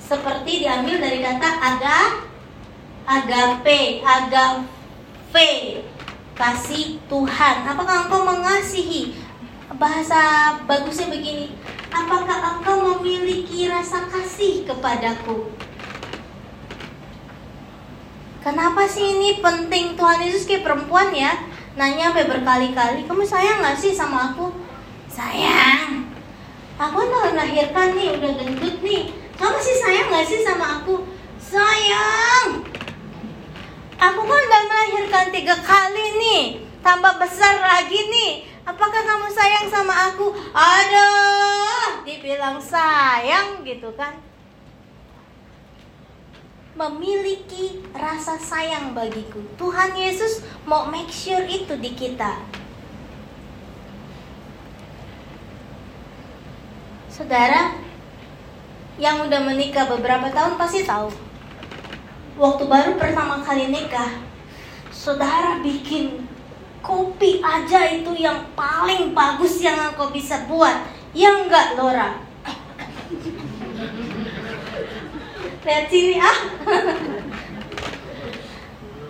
Seperti 0.02 0.66
diambil 0.66 0.98
dari 0.98 1.22
kata 1.22 1.50
aga 1.62 2.00
agape, 3.06 4.02
agape, 4.02 5.50
kasih 6.34 6.98
Tuhan. 7.06 7.56
Apakah 7.70 8.06
engkau 8.10 8.26
mengasihi? 8.26 9.14
Bahasa 9.78 10.18
bagusnya 10.66 11.14
begini. 11.14 11.54
Apakah 11.94 12.58
engkau 12.58 12.98
memiliki 12.98 13.70
rasa 13.70 14.10
kasih 14.10 14.66
kepadaku? 14.66 15.46
Kenapa 18.40 18.88
sih 18.88 19.04
ini 19.04 19.38
penting 19.38 19.94
Tuhan 19.94 20.26
Yesus 20.26 20.48
kayak 20.48 20.64
perempuan 20.66 21.12
ya? 21.12 21.49
Nanya 21.78 22.10
sampai 22.10 22.26
berkali-kali, 22.26 23.06
kamu 23.06 23.22
sayang 23.22 23.62
gak 23.62 23.78
sih 23.78 23.94
sama 23.94 24.34
aku? 24.34 24.50
Sayang, 25.06 26.10
aku 26.74 26.98
udah 26.98 27.30
melahirkan 27.30 27.94
nih, 27.94 28.18
udah 28.18 28.30
gendut 28.42 28.76
nih. 28.82 29.14
Kamu 29.38 29.56
sih 29.62 29.78
sayang 29.78 30.10
gak 30.10 30.26
sih 30.26 30.42
sama 30.42 30.82
aku? 30.82 31.06
Sayang. 31.38 32.66
Aku 34.00 34.20
kan 34.26 34.40
udah 34.40 34.62
melahirkan 34.66 35.30
tiga 35.30 35.54
kali 35.62 36.06
nih, 36.18 36.42
tambah 36.82 37.20
besar 37.22 37.62
lagi 37.62 38.00
nih. 38.08 38.30
Apakah 38.66 39.02
kamu 39.02 39.28
sayang 39.30 39.66
sama 39.70 39.94
aku? 40.10 40.30
Aduh, 40.54 42.02
dibilang 42.02 42.58
sayang 42.58 43.62
gitu 43.62 43.92
kan? 43.94 44.29
Memiliki 46.80 47.84
rasa 47.92 48.40
sayang 48.40 48.96
bagiku. 48.96 49.36
Tuhan 49.60 49.92
Yesus 49.92 50.40
mau 50.64 50.88
make 50.88 51.12
sure 51.12 51.44
itu 51.44 51.76
di 51.76 51.92
kita. 51.92 52.40
Saudara 57.12 57.76
yang 58.96 59.28
udah 59.28 59.44
menikah 59.44 59.92
beberapa 59.92 60.32
tahun 60.32 60.56
pasti 60.56 60.88
tahu. 60.88 61.12
Waktu 62.40 62.64
baru 62.64 62.96
pertama 62.96 63.44
kali 63.44 63.68
nikah, 63.68 64.16
saudara 64.88 65.60
bikin 65.60 66.24
kopi 66.80 67.44
aja 67.44 67.92
itu 67.92 68.16
yang 68.16 68.40
paling 68.56 69.12
bagus 69.12 69.60
yang 69.60 69.92
engkau 69.92 70.08
bisa 70.08 70.48
buat. 70.48 70.80
Ya 71.12 71.28
enggak, 71.44 71.76
Lora? 71.76 72.29
Lihat 75.70 75.86
sini 75.86 76.18
ah. 76.18 76.38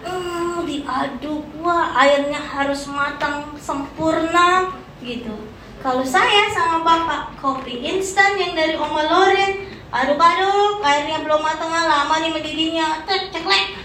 hmm, 0.04 0.60
diaduk, 0.68 1.40
wah 1.64 1.88
airnya 1.96 2.36
harus 2.36 2.84
matang 2.92 3.56
sempurna 3.56 4.68
gitu. 5.00 5.32
Kalau 5.80 6.04
saya 6.04 6.52
sama 6.52 6.84
bapak 6.84 7.40
kopi 7.40 7.80
instan 7.80 8.36
yang 8.36 8.52
dari 8.52 8.76
Oma 8.76 9.08
Loren, 9.08 9.72
aduk-aduk, 9.88 10.84
airnya 10.84 11.24
belum 11.24 11.40
matang 11.40 11.72
lama 11.72 12.20
nih 12.20 12.28
mendidihnya, 12.28 13.08
ceklek, 13.08 13.80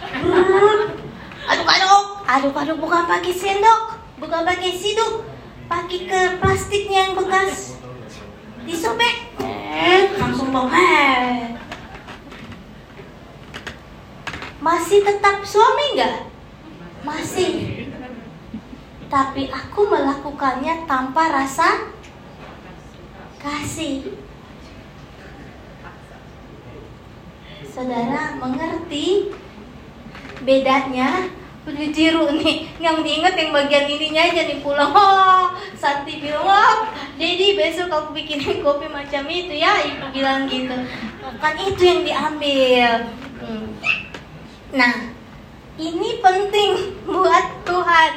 aduk-aduk, 1.47 2.27
aduk-aduk 2.27 2.77
bukan 2.83 3.07
pakai 3.07 3.31
sendok, 3.31 4.03
bukan 4.19 4.43
pakai 4.43 4.75
siduk, 4.75 5.23
pakai 5.71 6.11
ke 6.11 6.21
plastiknya 6.43 7.07
yang 7.07 7.15
bekas, 7.15 7.79
disobek, 8.67 9.31
eh, 9.39 10.11
langsung 10.19 10.51
bau, 10.51 10.67
eh. 10.75 11.54
Masih 14.65 15.05
tetap 15.05 15.45
suami 15.45 15.93
nggak? 15.93 16.15
Masih 17.05 17.85
tapi 19.05 19.47
aku 19.53 19.85
melakukannya 19.85 20.89
tanpa 20.89 21.29
rasa 21.29 21.93
kasih. 23.39 24.17
Saudara 27.69 28.35
mengerti 28.41 29.29
bedanya? 30.41 31.29
Udah 31.65 31.87
jiru 31.89 32.29
nih, 32.37 32.69
yang 32.77 33.01
diinget 33.01 33.33
yang 33.33 33.49
bagian 33.49 33.89
ininya 33.89 34.21
aja 34.21 34.41
nih 34.45 34.61
pulang. 34.61 34.93
Oh, 35.01 35.49
Santi 35.73 36.21
bilang, 36.21 36.45
oh, 36.45 36.77
jadi 37.17 37.57
besok 37.57 37.89
aku 37.89 38.13
bikinin 38.13 38.61
kopi 38.61 38.85
macam 38.85 39.25
itu 39.25 39.53
ya, 39.53 39.81
ibu 39.81 40.05
bilang 40.13 40.45
gitu. 40.45 40.75
Kan 41.41 41.57
itu 41.57 41.81
yang 41.81 42.01
diambil. 42.05 43.09
Hmm. 43.41 43.65
Nah, 44.75 44.91
ini 45.79 46.19
penting 46.19 46.99
buat 47.07 47.63
Tuhan. 47.63 48.11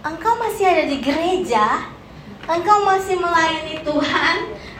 Engkau 0.00 0.32
masih 0.40 0.64
ada 0.64 0.88
di 0.88 0.96
gereja, 1.04 1.92
engkau 2.48 2.88
masih 2.88 3.20
melayani 3.20 3.84
Tuhan, 3.84 4.36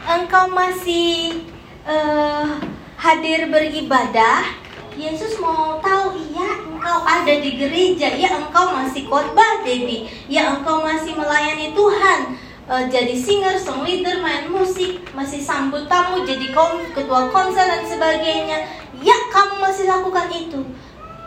engkau 0.09 0.49
masih 0.49 1.45
uh, 1.85 2.57
hadir 2.97 3.53
beribadah, 3.53 4.49
Yesus 4.97 5.37
mau 5.37 5.77
tahu, 5.77 6.17
iya 6.33 6.65
engkau 6.65 7.05
ada 7.05 7.33
di 7.37 7.53
gereja, 7.53 8.09
ya 8.17 8.33
engkau 8.33 8.73
masih 8.73 9.05
khotbah, 9.05 9.61
Debbie, 9.61 10.09
ya 10.25 10.57
engkau 10.57 10.81
masih 10.81 11.13
melayani 11.13 11.71
Tuhan, 11.77 12.19
uh, 12.65 12.83
jadi 12.89 13.13
singer, 13.13 13.61
song 13.61 13.85
leader, 13.85 14.19
main 14.25 14.49
musik, 14.49 15.05
masih 15.13 15.39
sambut 15.39 15.85
tamu, 15.85 16.25
jadi 16.25 16.49
kom 16.51 16.81
ketua 16.91 17.31
konser 17.31 17.63
dan 17.63 17.87
sebagainya, 17.87 18.82
ya 19.03 19.17
kamu 19.29 19.59
masih 19.59 19.85
lakukan 19.85 20.31
itu. 20.31 20.63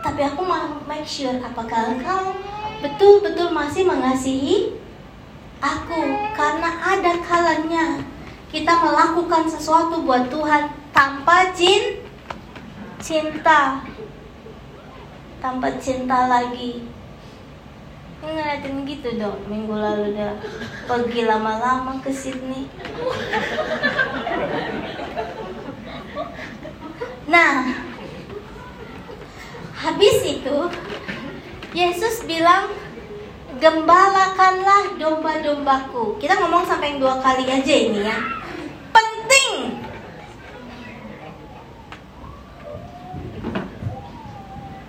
Tapi 0.01 0.21
aku 0.25 0.41
mau 0.41 0.81
make 0.89 1.05
sure 1.05 1.37
apakah 1.39 1.93
engkau 1.93 2.33
betul-betul 2.81 3.53
masih 3.53 3.85
mengasihi 3.85 4.73
aku? 5.61 6.01
Karena 6.33 6.69
ada 6.81 7.13
kalanya 7.21 8.01
kita 8.49 8.73
melakukan 8.81 9.45
sesuatu 9.45 10.01
buat 10.01 10.27
Tuhan 10.33 10.73
tanpa 10.89 11.53
jin 11.53 12.01
cinta. 12.97 13.85
Tanpa 15.37 15.77
cinta 15.77 16.25
lagi. 16.25 16.89
Ngeliatin 18.17 18.81
gitu 18.89 19.13
dong 19.21 19.45
minggu 19.45 19.77
lalu 19.77 20.17
udah 20.17 20.41
pergi 20.89 21.29
lama-lama 21.29 22.01
ke 22.01 22.09
Sydney 22.09 22.65
nah 27.27 27.67
habis 29.77 30.17
itu 30.25 30.57
Yesus 31.77 32.25
bilang, 32.25 32.73
gembalakanlah 33.61 34.97
domba-dombaku. 34.97 36.17
Kita 36.17 36.39
ngomong 36.41 36.65
sampai 36.65 36.97
dua 36.97 37.21
kali 37.21 37.45
aja 37.45 37.73
ini 37.75 38.01
ya. 38.01 38.17
Penting. 38.89 39.53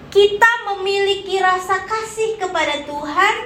Kita 0.09 0.51
memiliki 0.73 1.37
rasa 1.43 1.85
kasih 1.85 2.41
kepada 2.41 2.89
Tuhan 2.89 3.37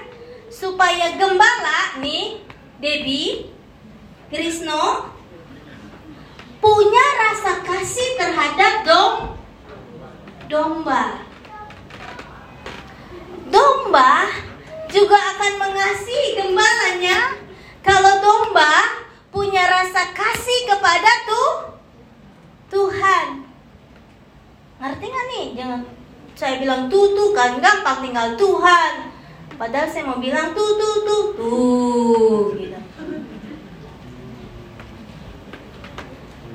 supaya 0.46 1.18
gembala 1.18 1.98
nih, 1.98 2.38
Debbie, 2.78 3.50
Krisno 4.30 5.10
punya 6.62 7.06
rasa 7.18 7.58
kasih 7.66 8.14
terhadap 8.14 8.86
dom 8.86 9.34
domba 10.46 11.26
domba 13.50 14.30
juga 14.86 15.18
akan 15.18 15.52
mengasihi 15.58 16.38
gembalanya 16.38 17.34
kalau 17.82 18.22
domba 18.22 19.02
punya 19.34 19.64
rasa 19.66 20.12
kasih 20.14 20.70
kepada 20.70 21.10
tuh 21.26 21.50
Tuhan. 22.72 23.44
Ngerti 24.80 25.06
gak 25.08 25.26
nih? 25.32 25.46
Jangan 25.56 25.80
saya 26.36 26.60
bilang 26.60 26.88
tuh 26.88 27.12
tuh 27.16 27.32
kan 27.36 27.60
gampang 27.60 28.04
tinggal 28.04 28.36
Tuhan. 28.36 29.12
Padahal 29.56 29.88
saya 29.88 30.04
mau 30.08 30.20
bilang 30.20 30.52
tuh 30.56 30.76
tuh 30.76 30.96
tuh 31.04 31.24
tuh 31.36 32.40
gitu. 32.60 32.81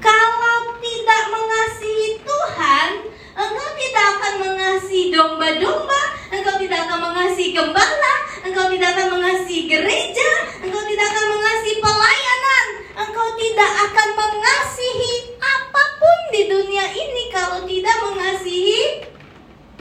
Kalau 0.07 0.79
tidak 0.79 1.21
mengasihi 1.35 2.23
Tuhan, 2.23 2.89
engkau 3.35 3.69
tidak 3.75 4.05
akan 4.15 4.33
mengasihi 4.39 5.11
domba-domba 5.11 5.97
engkau 6.31 6.55
tidak 6.59 6.87
akan 6.87 6.99
mengasihi 7.11 7.55
gembala, 7.55 8.15
engkau 8.43 8.67
tidak 8.71 8.89
akan 8.95 9.07
mengasihi 9.19 9.67
gereja, 9.67 10.31
engkau 10.63 10.83
tidak 10.87 11.07
akan 11.11 11.25
mengasihi 11.37 11.75
pelayanan, 11.79 12.65
engkau 12.95 13.27
tidak 13.39 13.71
akan 13.87 14.09
mengasihi 14.15 15.13
apa 15.39 15.83
pun 15.99 16.19
di 16.35 16.41
dunia 16.51 16.85
ini 16.91 17.23
kalau 17.31 17.63
tidak 17.63 17.95
mengasihi 18.03 18.81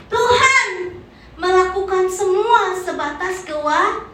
Tuhan. 0.07 0.69
Melakukan 1.37 2.09
semua 2.09 2.73
sebatas 2.73 3.45
kewa 3.45 4.09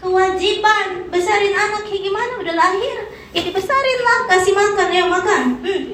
kewajiban. 0.00 1.12
Besarin 1.12 1.52
anak 1.52 1.84
kayak 1.84 2.08
gimana 2.08 2.32
udah 2.40 2.54
lahir 2.56 2.96
ya 3.34 3.40
dibesarin 3.44 4.00
lah 4.04 4.18
kasih 4.30 4.54
makan 4.54 4.88
ya 4.92 5.04
makan 5.06 5.42
hmm. 5.64 5.84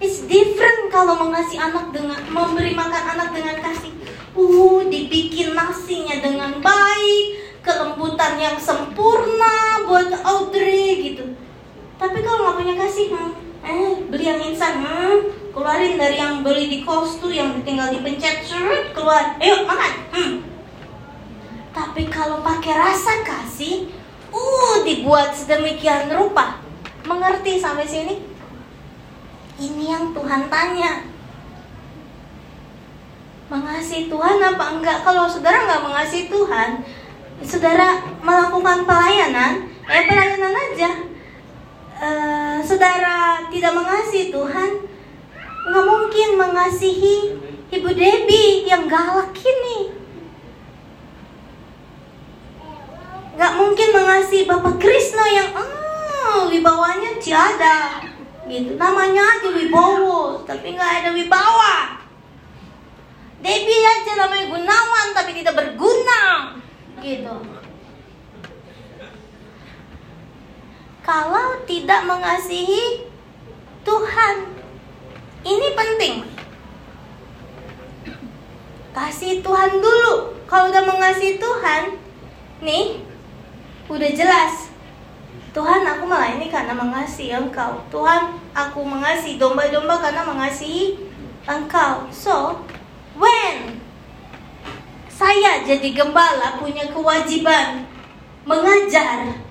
It's 0.00 0.24
different 0.24 0.88
kalau 0.88 1.12
mengasihi 1.12 1.60
anak 1.60 1.92
dengan 1.92 2.16
memberi 2.32 2.72
makan 2.72 3.04
anak 3.04 3.36
dengan 3.36 3.60
kasih 3.60 3.92
Uh, 4.30 4.86
dibikin 4.86 5.58
nasinya 5.58 6.14
dengan 6.22 6.62
baik, 6.62 7.26
kelembutan 7.66 8.38
yang 8.38 8.54
sempurna 8.62 9.82
buat 9.90 10.06
Audrey 10.22 11.10
gitu. 11.10 11.34
Tapi 11.98 12.22
kalau 12.22 12.46
nggak 12.46 12.56
punya 12.62 12.74
kasih, 12.78 13.10
hmm, 13.10 13.32
eh 13.66 13.90
beli 14.06 14.30
yang 14.30 14.38
instan, 14.38 14.86
hmm, 14.86 15.50
keluarin 15.50 15.98
dari 15.98 16.22
yang 16.22 16.46
beli 16.46 16.70
di 16.70 16.86
kos 16.86 17.18
tuh 17.18 17.34
yang 17.34 17.58
tinggal 17.66 17.90
dipencet, 17.90 18.46
seret, 18.46 18.94
keluar, 18.94 19.34
ayo 19.42 19.66
makan. 19.66 19.92
Hmm. 20.14 20.32
Tapi 21.74 22.06
kalau 22.06 22.38
pakai 22.38 22.70
rasa 22.70 23.26
kasih, 23.26 23.90
uh 24.40 24.76
dibuat 24.88 25.36
sedemikian 25.36 26.08
rupa. 26.08 26.64
Mengerti 27.04 27.60
sampai 27.60 27.84
sini? 27.84 28.16
Ini 29.60 29.84
yang 29.92 30.16
Tuhan 30.16 30.48
tanya 30.48 31.04
mengasihi 33.50 34.06
Tuhan 34.06 34.38
apa 34.40 34.64
enggak? 34.78 35.02
Kalau 35.02 35.26
saudara 35.26 35.66
nggak 35.66 35.84
mengasihi 35.84 36.30
Tuhan, 36.30 36.80
saudara 37.42 37.98
melakukan 38.22 38.86
pelayanan, 38.86 39.66
ya 39.90 40.00
pelayanan 40.06 40.54
aja. 40.54 40.90
E, 42.00 42.08
saudara 42.62 43.44
tidak 43.50 43.72
mengasihi 43.74 44.30
Tuhan, 44.30 44.70
nggak 45.66 45.84
mungkin 45.84 46.28
mengasihi 46.38 47.36
Ibu 47.74 47.90
Debbie 47.90 48.70
yang 48.70 48.86
galak 48.86 49.34
ini. 49.34 49.99
Nggak 53.36 53.52
mungkin 53.56 53.88
mengasihi 53.94 54.44
Bapak 54.46 54.76
Krisno 54.78 55.24
yang 55.26 55.50
oh, 55.54 56.50
wibawanya 56.50 57.18
tiada. 57.22 58.02
Gitu, 58.50 58.74
namanya 58.74 59.38
aja 59.38 59.48
wibowo, 59.54 60.42
tapi 60.42 60.74
nggak 60.74 61.06
ada 61.06 61.10
wibawa. 61.14 62.02
Debbie 63.40 63.86
aja 63.86 64.12
namanya 64.20 64.52
gunawan 64.52 65.06
tapi 65.16 65.32
tidak 65.32 65.56
berguna 65.56 66.52
gitu 67.00 67.32
kalau 71.00 71.56
tidak 71.64 72.04
mengasihi 72.04 73.08
Tuhan 73.80 74.36
ini 75.40 75.68
penting 75.72 76.14
kasih 78.90 79.40
Tuhan 79.40 79.78
dulu. 79.78 80.34
Kalau 80.50 80.66
udah 80.66 80.82
mengasihi 80.82 81.38
Tuhan, 81.38 81.94
nih 82.58 83.06
udah 83.90 84.10
jelas. 84.14 84.70
Tuhan 85.50 85.82
aku 85.82 86.06
melayani 86.06 86.46
karena 86.46 86.70
mengasihi 86.70 87.34
engkau. 87.34 87.82
Tuhan 87.90 88.38
aku 88.54 88.86
mengasihi 88.86 89.34
domba-domba 89.34 89.98
karena 89.98 90.22
mengasihi 90.22 90.94
engkau. 91.42 92.06
So, 92.14 92.62
when 93.18 93.82
saya 95.10 95.66
jadi 95.66 95.90
gembala 95.90 96.62
punya 96.62 96.86
kewajiban 96.94 97.82
mengajar, 98.46 99.42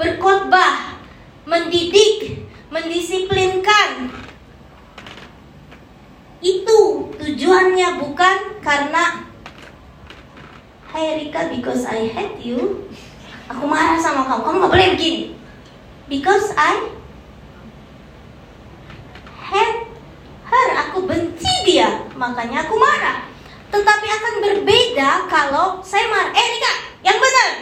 berkhotbah, 0.00 0.96
mendidik, 1.44 2.48
mendisiplinkan. 2.72 4.08
Itu 6.40 7.12
tujuannya 7.20 8.00
bukan 8.00 8.36
karena 8.64 9.28
Hai 10.94 11.18
Rika, 11.18 11.50
because 11.50 11.82
I 11.90 12.06
hate 12.06 12.38
you 12.38 12.86
Aku 13.52 13.68
marah 13.68 14.00
sama 14.00 14.24
kamu, 14.24 14.40
kamu 14.40 14.56
gak 14.64 14.72
boleh 14.72 14.88
begini. 14.96 15.22
Because 16.08 16.52
I 16.56 16.92
hate 19.36 19.84
her. 20.48 20.68
Aku 20.88 21.04
benci 21.04 21.52
dia, 21.68 22.08
makanya 22.16 22.64
aku 22.64 22.80
marah. 22.80 23.28
Tetapi 23.68 24.06
akan 24.06 24.34
berbeda 24.40 25.28
kalau 25.28 25.84
saya 25.84 26.08
marah. 26.08 26.32
Eh 26.32 26.46
Rika, 26.56 26.74
yang 27.04 27.18
benar. 27.20 27.52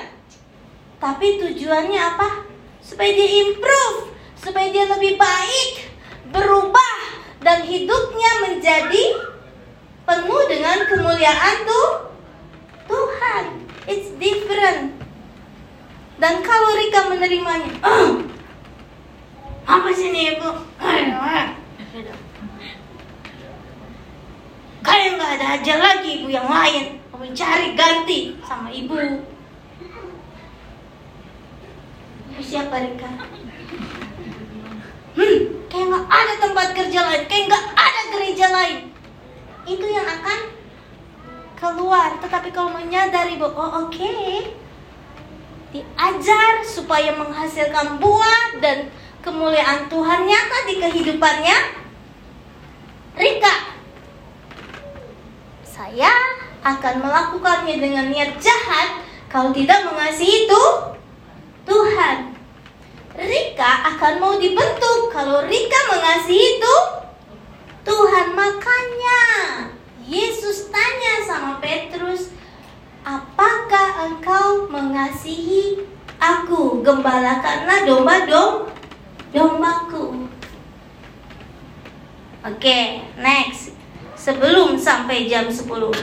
Tapi 1.02 1.42
tujuannya 1.42 1.98
apa? 1.98 2.46
Supaya 2.78 3.10
dia 3.10 3.28
improve. 3.42 4.14
Supaya 4.42 4.74
dia 4.74 4.90
lebih 4.90 5.22
baik 5.22 5.94
Berubah 6.34 6.98
Dan 7.42 7.62
hidupnya 7.62 8.30
menjadi 8.42 9.04
penuh 10.02 10.42
dengan 10.46 10.78
kemuliaan 10.86 11.56
tuh 11.66 11.90
Tuhan. 12.86 13.44
It's 13.90 14.14
different. 14.18 15.01
Dan 16.20 16.34
kalau 16.44 16.70
Rika 16.76 17.00
menerimanya, 17.08 17.72
oh, 17.84 18.20
apa 19.64 19.88
sih 19.94 20.10
nih 20.12 20.36
ibu? 20.36 20.50
Kayak 24.82 25.08
nggak 25.14 25.32
ada 25.38 25.46
aja 25.56 25.74
lagi 25.78 26.10
ibu 26.20 26.28
yang 26.28 26.50
lain. 26.50 26.98
Kamu 27.14 27.30
cari 27.32 27.68
ganti 27.78 28.34
sama 28.42 28.68
ibu. 28.74 28.98
Siapa 32.42 32.76
Rika? 32.82 33.10
Hmm, 35.12 35.38
kayak 35.70 35.86
nggak 35.86 36.06
ada 36.08 36.34
tempat 36.40 36.66
kerja 36.74 37.00
lain, 37.04 37.22
kayak 37.30 37.44
nggak 37.46 37.64
ada 37.78 38.00
gereja 38.10 38.46
lain. 38.50 38.78
Itu 39.62 39.86
yang 39.86 40.08
akan 40.08 40.38
keluar. 41.54 42.18
Tetapi 42.18 42.48
kalau 42.50 42.74
menyadari 42.74 43.38
bahwa 43.38 43.54
oh 43.54 43.72
oke, 43.86 43.94
okay, 43.94 44.50
diajar 45.72 46.60
supaya 46.62 47.16
menghasilkan 47.16 47.96
buah 47.96 48.60
dan 48.60 48.92
kemuliaan 49.24 49.88
Tuhan 49.88 50.28
nyata 50.28 50.58
di 50.68 50.74
kehidupannya. 50.76 51.58
Rika, 53.16 53.54
saya 55.64 56.12
akan 56.62 56.94
melakukannya 57.00 57.76
dengan 57.80 58.06
niat 58.12 58.36
jahat 58.36 59.00
kalau 59.32 59.50
tidak 59.56 59.88
mengasihi 59.88 60.44
itu 60.46 60.64
Tuhan. 61.64 62.36
Rika 63.12 63.72
akan 63.96 64.12
mau 64.20 64.34
dibentuk 64.40 65.12
kalau 65.12 65.44
Rika 65.44 65.80
mengasihi 65.92 66.60
itu 66.60 66.76
Tuhan 67.84 68.32
makanya 68.32 69.20
Yesus 70.06 70.68
tanya 70.72 71.14
sama 71.24 71.60
Petrus, 71.60 72.32
"Apakah 73.02 74.10
engkau 74.10 74.70
mengasihi 74.70 75.82
aku, 76.22 76.82
gembala 76.86 77.42
karena 77.42 77.82
domba 77.82 78.26
dom 78.26 78.70
dombaku?" 79.34 80.30
Oke, 82.42 82.58
okay, 82.58 82.86
next. 83.22 83.70
Sebelum 84.18 84.74
sampai 84.74 85.30
jam 85.30 85.46
10. 85.46 85.94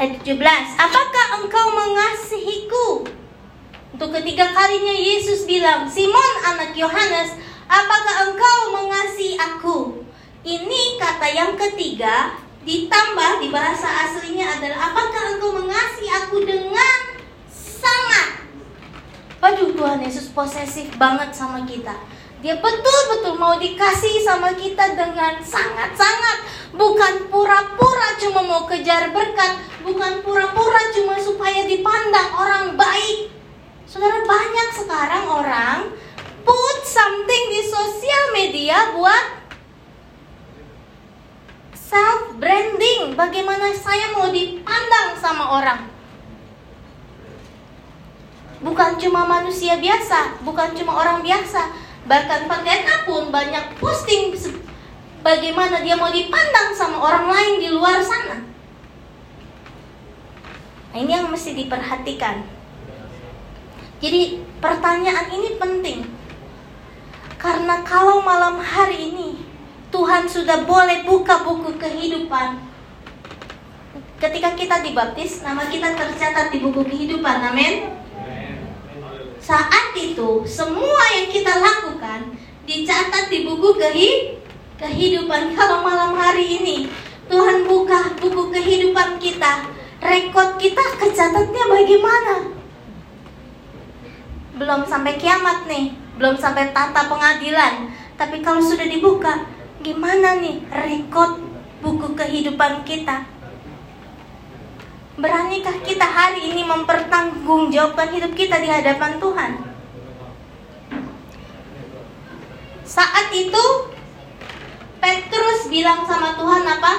Ayat 0.00 0.24
17. 0.24 0.80
Apakah 0.80 1.26
engkau 1.36 1.66
mengasihiku? 1.76 3.04
Untuk 3.92 4.14
ketiga 4.14 4.48
kalinya 4.56 4.96
Yesus 4.96 5.44
bilang, 5.44 5.84
Simon 5.84 6.34
anak 6.48 6.72
Yohanes, 6.72 7.36
apakah 7.68 8.30
engkau 8.30 8.58
mengasihi 8.72 9.36
aku? 9.36 10.00
Ini 10.46 10.96
kata 10.96 11.28
yang 11.28 11.52
ketiga 11.58 12.40
ditambah 12.68 13.40
di 13.40 13.48
bahasa 13.48 13.88
aslinya 13.88 14.60
adalah 14.60 14.92
apakah 14.92 15.32
engkau 15.32 15.56
mengasihi 15.56 16.12
aku 16.12 16.44
dengan 16.44 17.16
sangat? 17.48 18.44
Aduh 19.40 19.72
Tuhan 19.72 20.04
Yesus 20.04 20.28
posesif 20.36 20.92
banget 21.00 21.32
sama 21.32 21.64
kita. 21.64 21.96
Dia 22.44 22.60
betul-betul 22.60 23.34
mau 23.40 23.56
dikasih 23.58 24.22
sama 24.22 24.54
kita 24.54 24.94
dengan 24.94 25.42
sangat-sangat 25.42 26.38
Bukan 26.70 27.26
pura-pura 27.34 28.14
cuma 28.14 28.46
mau 28.46 28.62
kejar 28.62 29.10
berkat 29.10 29.58
Bukan 29.82 30.22
pura-pura 30.22 30.78
cuma 30.94 31.18
supaya 31.18 31.66
dipandang 31.66 32.30
orang 32.38 32.78
baik 32.78 33.34
Saudara 33.90 34.22
banyak 34.22 34.68
sekarang 34.70 35.24
orang 35.26 35.78
Put 36.46 36.78
something 36.86 37.44
di 37.50 37.66
sosial 37.66 38.30
media 38.30 38.94
buat 38.94 39.37
self 41.88 42.36
branding, 42.36 43.16
bagaimana 43.16 43.72
saya 43.72 44.12
mau 44.12 44.28
dipandang 44.28 45.16
sama 45.16 45.44
orang. 45.56 45.80
Bukan 48.60 49.00
cuma 49.00 49.24
manusia 49.24 49.80
biasa, 49.80 50.44
bukan 50.44 50.76
cuma 50.76 51.00
orang 51.00 51.24
biasa, 51.24 51.72
bahkan 52.04 52.44
pendeta 52.44 53.08
pun 53.08 53.32
banyak 53.32 53.72
posting 53.80 54.36
bagaimana 55.24 55.80
dia 55.80 55.96
mau 55.96 56.12
dipandang 56.12 56.76
sama 56.76 57.00
orang 57.00 57.26
lain 57.32 57.54
di 57.56 57.68
luar 57.72 58.04
sana. 58.04 58.44
Nah, 60.92 60.98
ini 60.98 61.12
yang 61.12 61.30
mesti 61.30 61.56
diperhatikan. 61.56 62.44
Jadi 63.98 64.42
pertanyaan 64.62 65.28
ini 65.32 65.58
penting. 65.58 65.98
Karena 67.38 67.86
kalau 67.86 68.18
malam 68.18 68.58
hari 68.58 69.14
ini 69.14 69.47
Tuhan 69.88 70.28
sudah 70.28 70.68
boleh 70.68 71.08
buka 71.08 71.44
buku 71.44 71.80
kehidupan. 71.80 72.60
Ketika 74.18 74.52
kita 74.58 74.84
dibaptis, 74.84 75.40
nama 75.40 75.64
kita 75.70 75.96
tercatat 75.96 76.52
di 76.52 76.58
buku 76.60 76.84
kehidupan. 76.84 77.54
Amin. 77.54 77.96
Saat 79.40 79.96
itu, 79.96 80.44
semua 80.44 81.02
yang 81.16 81.32
kita 81.32 81.56
lakukan 81.56 82.36
dicatat 82.68 83.32
di 83.32 83.48
buku 83.48 83.80
kehidupan. 84.76 85.42
Kalau 85.56 85.80
malam 85.80 86.12
hari 86.20 86.60
ini 86.60 86.92
Tuhan 87.28 87.64
buka 87.64 88.16
buku 88.20 88.52
kehidupan 88.52 89.16
kita, 89.16 89.68
rekod 90.04 90.60
kita 90.60 90.84
kecatatnya 91.00 91.64
bagaimana? 91.68 92.34
Belum 94.58 94.80
sampai 94.84 95.16
kiamat 95.16 95.64
nih, 95.64 95.96
belum 96.20 96.36
sampai 96.36 96.72
tata 96.76 97.06
pengadilan. 97.06 97.94
Tapi 98.18 98.42
kalau 98.42 98.58
sudah 98.58 98.90
dibuka, 98.90 99.46
Gimana 99.78 100.42
nih 100.42 100.66
rekod 100.66 101.38
buku 101.78 102.18
kehidupan 102.18 102.82
kita? 102.82 103.22
Beranikah 105.18 105.78
kita 105.82 106.06
hari 106.06 106.50
ini 106.54 106.62
mempertanggungjawabkan 106.66 108.14
hidup 108.14 108.32
kita 108.34 108.58
di 108.58 108.70
hadapan 108.70 109.18
Tuhan? 109.18 109.52
Saat 112.82 113.30
itu 113.34 113.64
Petrus 114.98 115.70
bilang 115.70 116.02
sama 116.06 116.34
Tuhan 116.34 116.62
apa? 116.66 116.94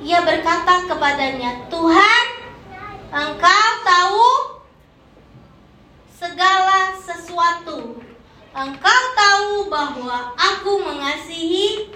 Ia 0.00 0.24
berkata 0.24 0.88
kepadanya, 0.88 1.68
"Tuhan, 1.68 2.24
Engkau 3.10 3.68
tahu 3.84 4.28
segala 6.14 6.94
sesuatu. 6.94 8.09
Engkau 8.50 9.02
tahu 9.14 9.70
bahwa 9.70 10.34
aku 10.34 10.82
mengasihi 10.82 11.86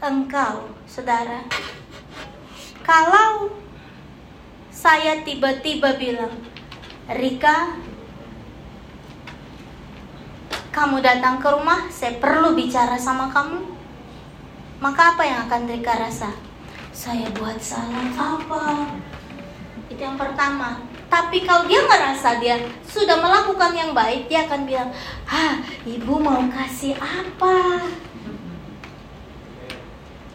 engkau, 0.00 0.72
saudara. 0.88 1.44
Kalau 2.80 3.52
saya 4.72 5.20
tiba-tiba 5.20 6.00
bilang, 6.00 6.40
Rika, 7.04 7.76
kamu 10.72 11.04
datang 11.04 11.36
ke 11.36 11.48
rumah, 11.52 11.92
saya 11.92 12.16
perlu 12.16 12.56
bicara 12.56 12.96
sama 12.96 13.28
kamu. 13.28 13.60
Maka 14.80 15.12
apa 15.12 15.22
yang 15.28 15.44
akan 15.52 15.68
Rika 15.68 16.00
rasa? 16.00 16.32
Saya 16.96 17.28
buat 17.36 17.60
salah 17.60 18.08
apa? 18.16 18.96
Itu 19.92 20.00
yang 20.00 20.16
pertama. 20.16 20.89
Tapi 21.10 21.42
kalau 21.42 21.66
dia 21.66 21.82
merasa 21.90 22.38
dia 22.38 22.54
sudah 22.86 23.18
melakukan 23.18 23.74
yang 23.74 23.90
baik, 23.90 24.30
dia 24.30 24.46
akan 24.46 24.62
bilang, 24.62 24.94
"Ah, 25.26 25.58
ibu 25.82 26.22
mau 26.22 26.38
kasih 26.54 26.94
apa?" 26.94 27.82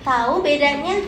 Tahu 0.03 0.43
bedanya? 0.43 0.99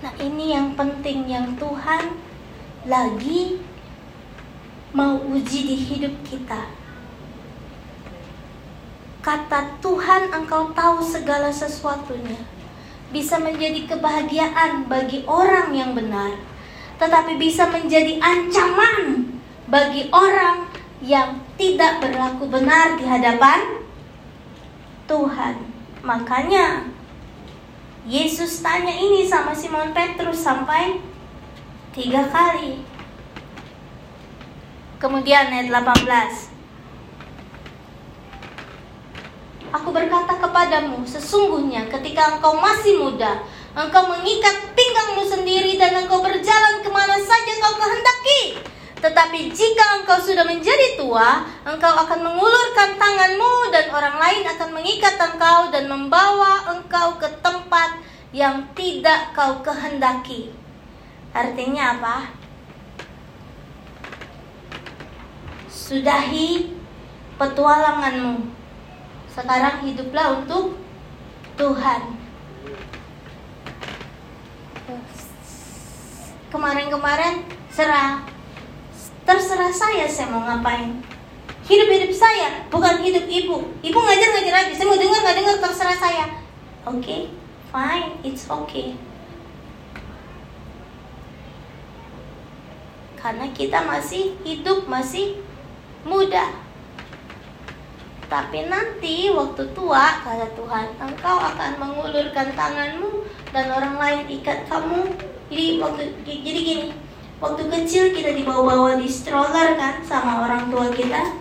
Nah, 0.00 0.14
ini 0.16 0.56
yang 0.56 0.72
penting 0.72 1.28
yang 1.28 1.60
Tuhan 1.60 2.16
lagi 2.88 3.60
mau 4.96 5.20
uji 5.20 5.60
di 5.68 5.76
hidup 5.76 6.14
kita. 6.24 6.77
Kata 9.28 9.76
Tuhan 9.84 10.32
engkau 10.32 10.72
tahu 10.72 11.04
segala 11.04 11.52
sesuatunya 11.52 12.40
bisa 13.12 13.36
menjadi 13.36 13.84
kebahagiaan 13.84 14.88
bagi 14.88 15.28
orang 15.28 15.68
yang 15.76 15.92
benar, 15.92 16.32
tetapi 16.96 17.36
bisa 17.36 17.68
menjadi 17.68 18.16
ancaman 18.24 19.28
bagi 19.68 20.08
orang 20.16 20.72
yang 21.04 21.44
tidak 21.60 22.00
berlaku 22.00 22.48
benar 22.48 22.96
di 22.96 23.04
hadapan 23.04 23.84
Tuhan. 25.04 25.60
Makanya 26.00 26.88
Yesus 28.08 28.64
tanya 28.64 28.96
ini 28.96 29.28
sama 29.28 29.52
Simon 29.52 29.92
Petrus 29.92 30.40
sampai 30.40 31.04
tiga 31.92 32.32
kali. 32.32 32.80
Kemudian 34.96 35.52
ayat 35.52 35.68
18 35.68 36.57
Aku 39.68 39.92
berkata 39.92 40.40
kepadamu, 40.40 41.04
sesungguhnya 41.04 41.92
ketika 41.92 42.36
engkau 42.36 42.56
masih 42.56 42.96
muda, 43.04 43.44
engkau 43.76 44.08
mengikat 44.08 44.72
pinggangmu 44.72 45.28
sendiri 45.28 45.76
dan 45.76 45.92
engkau 46.04 46.24
berjalan 46.24 46.80
ke 46.80 46.88
mana 46.88 47.20
saja 47.20 47.52
kau 47.60 47.76
kehendaki. 47.76 48.64
Tetapi 48.98 49.52
jika 49.52 50.00
engkau 50.00 50.16
sudah 50.24 50.48
menjadi 50.48 50.96
tua, 50.96 51.44
engkau 51.68 51.92
akan 52.00 52.32
mengulurkan 52.32 52.96
tanganmu 52.96 53.68
dan 53.68 53.92
orang 53.92 54.16
lain 54.16 54.42
akan 54.56 54.68
mengikat 54.72 55.14
engkau 55.20 55.68
dan 55.68 55.84
membawa 55.84 56.72
engkau 56.72 57.20
ke 57.20 57.28
tempat 57.44 58.00
yang 58.32 58.64
tidak 58.72 59.36
kau 59.36 59.60
kehendaki. 59.60 60.48
Artinya 61.36 62.00
apa? 62.00 62.16
Sudahi 65.68 66.72
petualanganmu 67.36 68.57
sekarang 69.38 69.86
hiduplah 69.86 70.42
untuk 70.42 70.74
Tuhan. 71.54 72.18
Kemarin-kemarin 76.50 77.46
serah 77.70 78.26
terserah 79.22 79.70
saya 79.70 80.10
saya 80.10 80.34
mau 80.34 80.42
ngapain. 80.42 80.98
Hidup-hidup 81.68 82.10
saya 82.10 82.66
bukan 82.72 82.98
hidup 83.04 83.30
ibu. 83.30 83.70
Ibu 83.78 83.98
ngajar-ngajar 84.00 84.54
aja. 84.66 84.72
Saya 84.74 84.88
mau 84.90 84.98
dengar 84.98 85.20
nggak 85.22 85.38
dengar 85.38 85.56
terserah 85.62 85.98
saya. 86.00 86.24
Oke, 86.88 87.04
okay, 87.04 87.20
fine, 87.70 88.16
it's 88.24 88.48
okay. 88.48 88.96
Karena 93.20 93.46
kita 93.52 93.84
masih 93.84 94.34
hidup 94.42 94.88
masih 94.88 95.38
muda. 96.02 96.67
Tapi 98.28 98.68
nanti 98.68 99.32
waktu 99.32 99.72
tua, 99.72 100.20
kata 100.20 100.52
Tuhan, 100.52 100.92
engkau 101.00 101.36
akan 101.40 101.80
mengulurkan 101.80 102.52
tanganmu 102.52 103.24
dan 103.56 103.72
orang 103.72 103.96
lain 103.96 104.20
ikat 104.28 104.68
kamu. 104.68 105.16
Jadi 105.48 105.80
waktu 105.80 106.02
jadi 106.28 106.60
gini, 106.60 106.86
waktu 107.40 107.64
kecil 107.72 108.12
kita 108.12 108.36
dibawa-bawa 108.36 109.00
di 109.00 109.08
stroller 109.08 109.80
kan 109.80 110.04
sama 110.04 110.44
orang 110.44 110.68
tua 110.68 110.92
kita. 110.92 111.40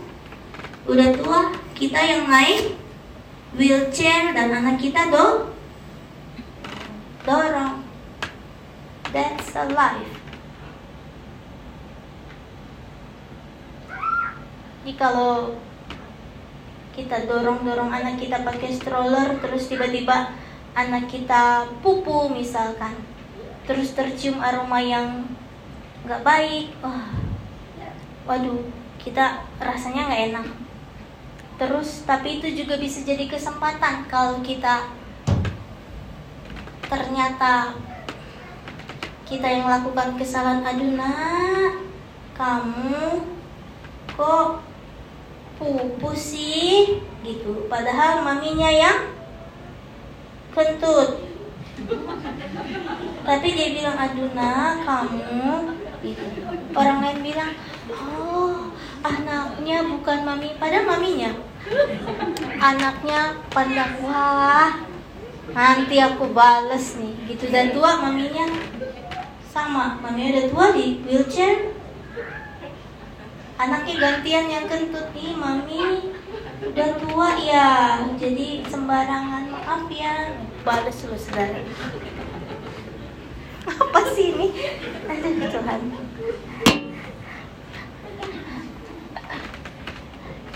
Udah 0.87 1.11
tua, 1.19 1.51
kita 1.75 1.99
yang 1.99 2.31
naik 2.31 2.79
wheelchair 3.59 4.31
dan 4.31 4.55
anak 4.55 4.79
kita 4.79 5.11
do 5.11 5.51
dorong. 7.27 7.83
That's 9.11 9.51
a 9.59 9.67
life. 9.75 10.15
Jadi 14.87 14.95
kalau 14.95 15.59
kita 16.97 17.29
dorong-dorong 17.29 17.93
anak 17.93 18.17
kita 18.17 18.41
pakai 18.41 18.73
stroller 18.73 19.37
terus 19.37 19.69
tiba-tiba 19.69 20.33
anak 20.73 21.05
kita 21.05 21.69
pupu 21.85 22.33
misalkan. 22.33 22.97
Terus 23.69 23.93
tercium 23.93 24.41
aroma 24.41 24.81
yang 24.81 25.29
nggak 26.09 26.25
baik. 26.25 26.73
Wah 26.81 27.13
waduh 28.25 28.65
kita 28.97 29.45
rasanya 29.61 30.09
nggak 30.09 30.23
enak. 30.33 30.47
Terus 31.61 32.01
tapi 32.09 32.41
itu 32.41 32.65
juga 32.65 32.81
bisa 32.81 33.05
jadi 33.05 33.29
kesempatan 33.29 34.09
kalau 34.09 34.41
kita 34.41 34.89
ternyata 36.89 37.77
kita 39.29 39.45
yang 39.45 39.69
melakukan 39.69 40.17
kesalahan. 40.17 40.65
Aduh 40.65 40.97
nak 40.97 41.77
kamu 42.33 43.21
kok 44.17 44.66
pupu 45.57 46.13
sih 46.13 47.01
gitu. 47.25 47.65
Padahal 47.67 48.21
maminya 48.21 48.69
yang 48.69 49.11
kentut. 50.53 51.25
Tapi 53.27 53.47
dia 53.53 53.67
bilang 53.73 53.97
aduna 53.97 54.81
kamu 54.81 55.77
gitu. 56.01 56.25
Orang 56.73 57.01
lain 57.03 57.19
bilang 57.25 57.51
oh 57.91 58.71
anaknya 59.01 59.85
bukan 59.85 60.19
mami. 60.25 60.53
Padahal 60.57 60.85
maminya. 60.97 61.31
Anaknya 62.57 63.43
pandang 63.51 63.99
wah 64.05 64.71
nanti 65.51 65.95
aku 65.99 66.31
bales 66.31 66.97
nih 67.01 67.13
gitu. 67.33 67.49
Dan 67.49 67.73
tua 67.73 67.99
maminya 68.01 68.45
sama. 69.51 69.99
Maminya 69.99 70.37
udah 70.37 70.45
tua 70.53 70.65
di 70.73 71.01
wheelchair 71.03 71.73
anaknya 73.57 73.95
gantian 73.97 74.45
yang 74.47 74.65
kentut. 74.69 75.09
Nih 75.17 75.33
mami 75.33 76.13
udah 76.61 76.89
tua 77.01 77.29
ya. 77.41 77.69
Jadi 78.17 78.63
sembarangan. 78.69 79.49
Maaf 79.51 79.89
ya. 79.89 80.37
Balas 80.61 80.97
lu 81.05 81.17
saudara. 81.17 81.61
Apa 83.67 83.99
sih 84.15 84.31
ini? 84.33 84.47
Aduh 85.11 85.33
Tuhan. 85.51 85.81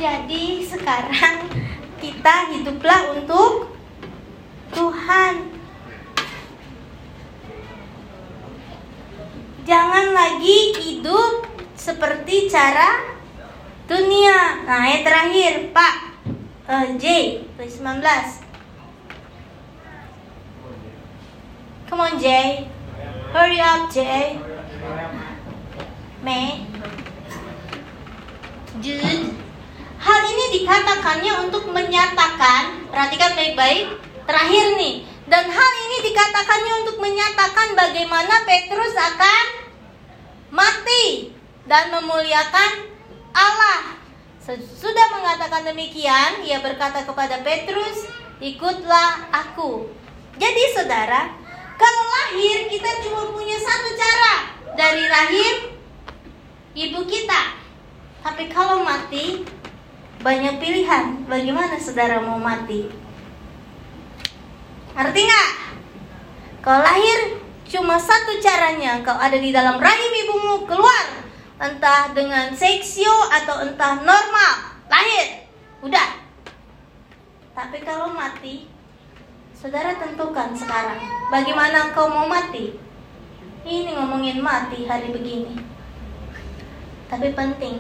Jadi 0.02 0.66
sekarang 0.66 1.46
kita 2.02 2.36
hiduplah 2.50 3.14
untuk 3.14 3.70
Tuhan. 4.74 5.54
Jangan 9.62 10.06
lagi 10.18 10.74
hidup 10.82 11.46
seperti 11.82 12.46
cara 12.46 13.18
dunia. 13.90 14.62
Nah, 14.70 14.86
yang 14.86 15.02
terakhir, 15.02 15.74
Pak 15.74 15.94
uh, 16.70 16.88
J, 17.02 17.06
tulis 17.58 17.82
19. 17.82 18.06
Come 21.90 22.02
on, 22.06 22.16
J. 22.22 22.26
Hurry 23.34 23.58
up, 23.58 23.90
J. 23.90 23.98
May. 26.22 26.70
Jude. 28.78 29.34
Hal 30.02 30.22
ini 30.26 30.46
dikatakannya 30.62 31.34
untuk 31.50 31.70
menyatakan, 31.70 32.90
perhatikan 32.90 33.34
baik-baik, 33.38 33.98
terakhir 34.30 34.66
nih. 34.78 35.06
Dan 35.30 35.46
hal 35.50 35.72
ini 35.90 35.98
dikatakannya 36.10 36.74
untuk 36.86 36.98
menyatakan 36.98 37.78
bagaimana 37.78 38.42
Petrus 38.46 38.98
akan 38.98 39.46
mati 40.52 41.32
dan 41.66 41.94
memuliakan 41.94 42.72
Allah. 43.32 44.02
Sudah 44.58 45.08
mengatakan 45.14 45.64
demikian, 45.64 46.42
ia 46.42 46.60
berkata 46.60 47.06
kepada 47.06 47.46
Petrus, 47.46 48.10
"Ikutlah 48.42 49.30
aku." 49.30 49.86
Jadi, 50.42 50.64
saudara, 50.74 51.30
kalau 51.78 52.04
lahir 52.10 52.66
kita 52.68 53.06
cuma 53.06 53.30
punya 53.30 53.58
satu 53.62 53.90
cara 53.94 54.34
dari 54.74 55.06
rahim 55.06 55.56
ibu 56.74 57.02
kita. 57.06 57.62
Tapi 58.22 58.50
kalau 58.50 58.82
mati, 58.82 59.46
banyak 60.22 60.62
pilihan. 60.62 61.26
Bagaimana 61.26 61.78
saudara 61.78 62.22
mau 62.22 62.38
mati? 62.38 62.90
Nggak? 64.94 65.50
Kalau 66.62 66.82
lahir 66.86 67.42
cuma 67.66 67.98
satu 67.98 68.38
caranya, 68.38 69.02
kau 69.02 69.18
ada 69.18 69.38
di 69.38 69.50
dalam 69.50 69.82
rahim 69.82 70.12
ibumu 70.28 70.70
keluar 70.70 71.31
entah 71.62 72.10
dengan 72.18 72.50
seksio 72.58 73.14
atau 73.30 73.62
entah 73.62 74.02
normal, 74.02 74.82
lahir, 74.90 75.46
udah. 75.86 76.18
Tapi 77.54 77.86
kalau 77.86 78.10
mati, 78.18 78.66
saudara 79.54 79.94
tentukan 79.94 80.58
sekarang, 80.58 80.98
bagaimana 81.30 81.94
kau 81.94 82.10
mau 82.10 82.26
mati? 82.26 82.82
Ini 83.62 83.94
ngomongin 83.94 84.42
mati 84.42 84.90
hari 84.90 85.14
begini. 85.14 85.54
Tapi 87.06 87.30
penting, 87.38 87.78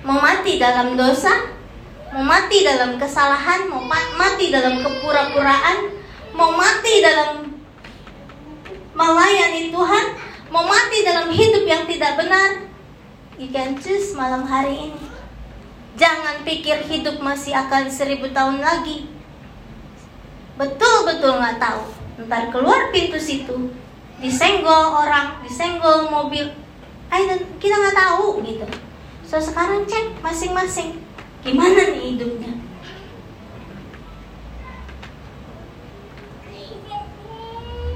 mau 0.00 0.16
mati 0.16 0.56
dalam 0.56 0.96
dosa, 0.96 1.52
mau 2.16 2.24
mati 2.24 2.64
dalam 2.64 2.96
kesalahan, 2.96 3.68
mau 3.68 3.84
mati 4.16 4.48
dalam 4.48 4.80
kepura-puraan, 4.80 5.92
mau 6.32 6.56
mati 6.56 7.04
dalam 7.04 7.52
melayani 8.96 9.68
Tuhan, 9.68 10.06
mau 10.48 10.64
mati 10.64 11.04
dalam 11.04 11.28
hidup 11.28 11.68
yang 11.68 11.84
tidak 11.84 12.16
benar, 12.16 12.69
you 13.40 13.48
can 13.48 13.72
choose 13.80 14.12
malam 14.12 14.44
hari 14.44 14.92
ini. 14.92 15.00
Jangan 15.96 16.44
pikir 16.44 16.84
hidup 16.84 17.24
masih 17.24 17.56
akan 17.56 17.88
seribu 17.88 18.28
tahun 18.36 18.60
lagi. 18.60 19.08
Betul-betul 20.60 21.40
nggak 21.40 21.56
tahu. 21.56 21.82
Ntar 22.28 22.52
keluar 22.52 22.92
pintu 22.92 23.16
situ, 23.16 23.72
disenggol 24.20 24.92
orang, 24.92 25.40
disenggol 25.40 26.12
mobil. 26.12 26.52
Ayo, 27.08 27.40
kita 27.56 27.80
nggak 27.80 27.96
tahu 27.96 28.44
gitu. 28.44 28.68
So 29.24 29.40
sekarang 29.40 29.88
cek 29.88 30.20
masing-masing 30.20 31.00
gimana 31.40 31.96
nih 31.96 32.12
hidupnya. 32.12 32.52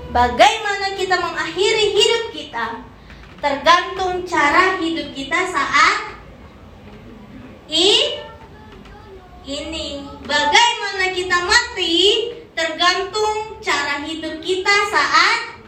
Bagaimana 0.09 0.97
kita 0.97 1.21
mengakhiri 1.21 1.85
hidup 1.93 2.25
kita 2.33 2.94
tergantung 3.45 4.25
cara 4.25 4.81
hidup 4.81 5.13
kita 5.13 5.45
saat 5.53 6.17
i 7.69 8.17
ini. 9.45 10.01
Bagaimana 10.25 11.13
kita 11.13 11.45
mati 11.45 11.97
tergantung 12.57 13.61
cara 13.61 14.01
hidup 14.01 14.41
kita 14.41 14.89
saat 14.89 15.61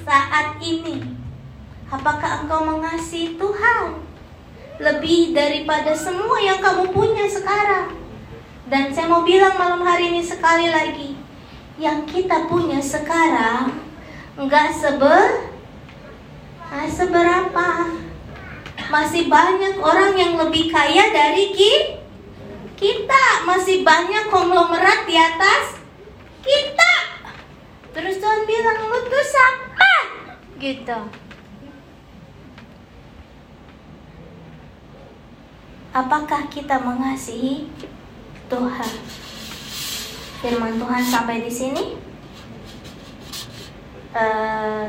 saat 0.00 0.56
ini. 0.64 1.12
Apakah 1.92 2.48
engkau 2.48 2.64
mengasihi 2.64 3.36
Tuhan 3.36 4.00
lebih 4.80 5.36
daripada 5.36 5.92
semua 5.92 6.40
yang 6.40 6.56
kamu 6.64 6.88
punya 6.88 7.28
sekarang? 7.28 8.00
Dan 8.72 8.88
saya 8.96 9.12
mau 9.12 9.20
bilang 9.28 9.60
malam 9.60 9.84
hari 9.84 10.08
ini 10.08 10.24
sekali 10.24 10.72
lagi, 10.72 11.20
yang 11.76 12.08
kita 12.08 12.48
punya 12.48 12.80
sekarang 12.80 13.76
nggak 14.40 14.72
sebe 14.72 15.51
nah, 16.72 16.88
seberapa? 16.88 17.68
Masih 18.88 19.28
banyak 19.28 19.76
orang 19.76 20.16
yang 20.16 20.40
lebih 20.40 20.72
kaya 20.72 21.12
dari 21.12 21.52
ki 21.52 22.00
kita. 22.80 23.44
Masih 23.44 23.84
banyak 23.84 24.32
konglomerat 24.32 25.04
di 25.04 25.16
atas 25.16 25.76
kita. 26.40 26.92
Terus 27.92 28.16
Tuhan 28.16 28.48
bilang 28.48 28.88
lu 28.88 28.98
tuh 29.04 29.24
siapa? 29.24 29.92
Gitu. 30.56 30.98
Apakah 35.92 36.48
kita 36.48 36.80
mengasihi 36.80 37.68
Tuhan? 38.48 38.92
Firman 40.40 40.80
Tuhan 40.80 41.04
sampai 41.04 41.44
di 41.44 41.52
sini. 41.52 41.84
Uh, 44.12 44.88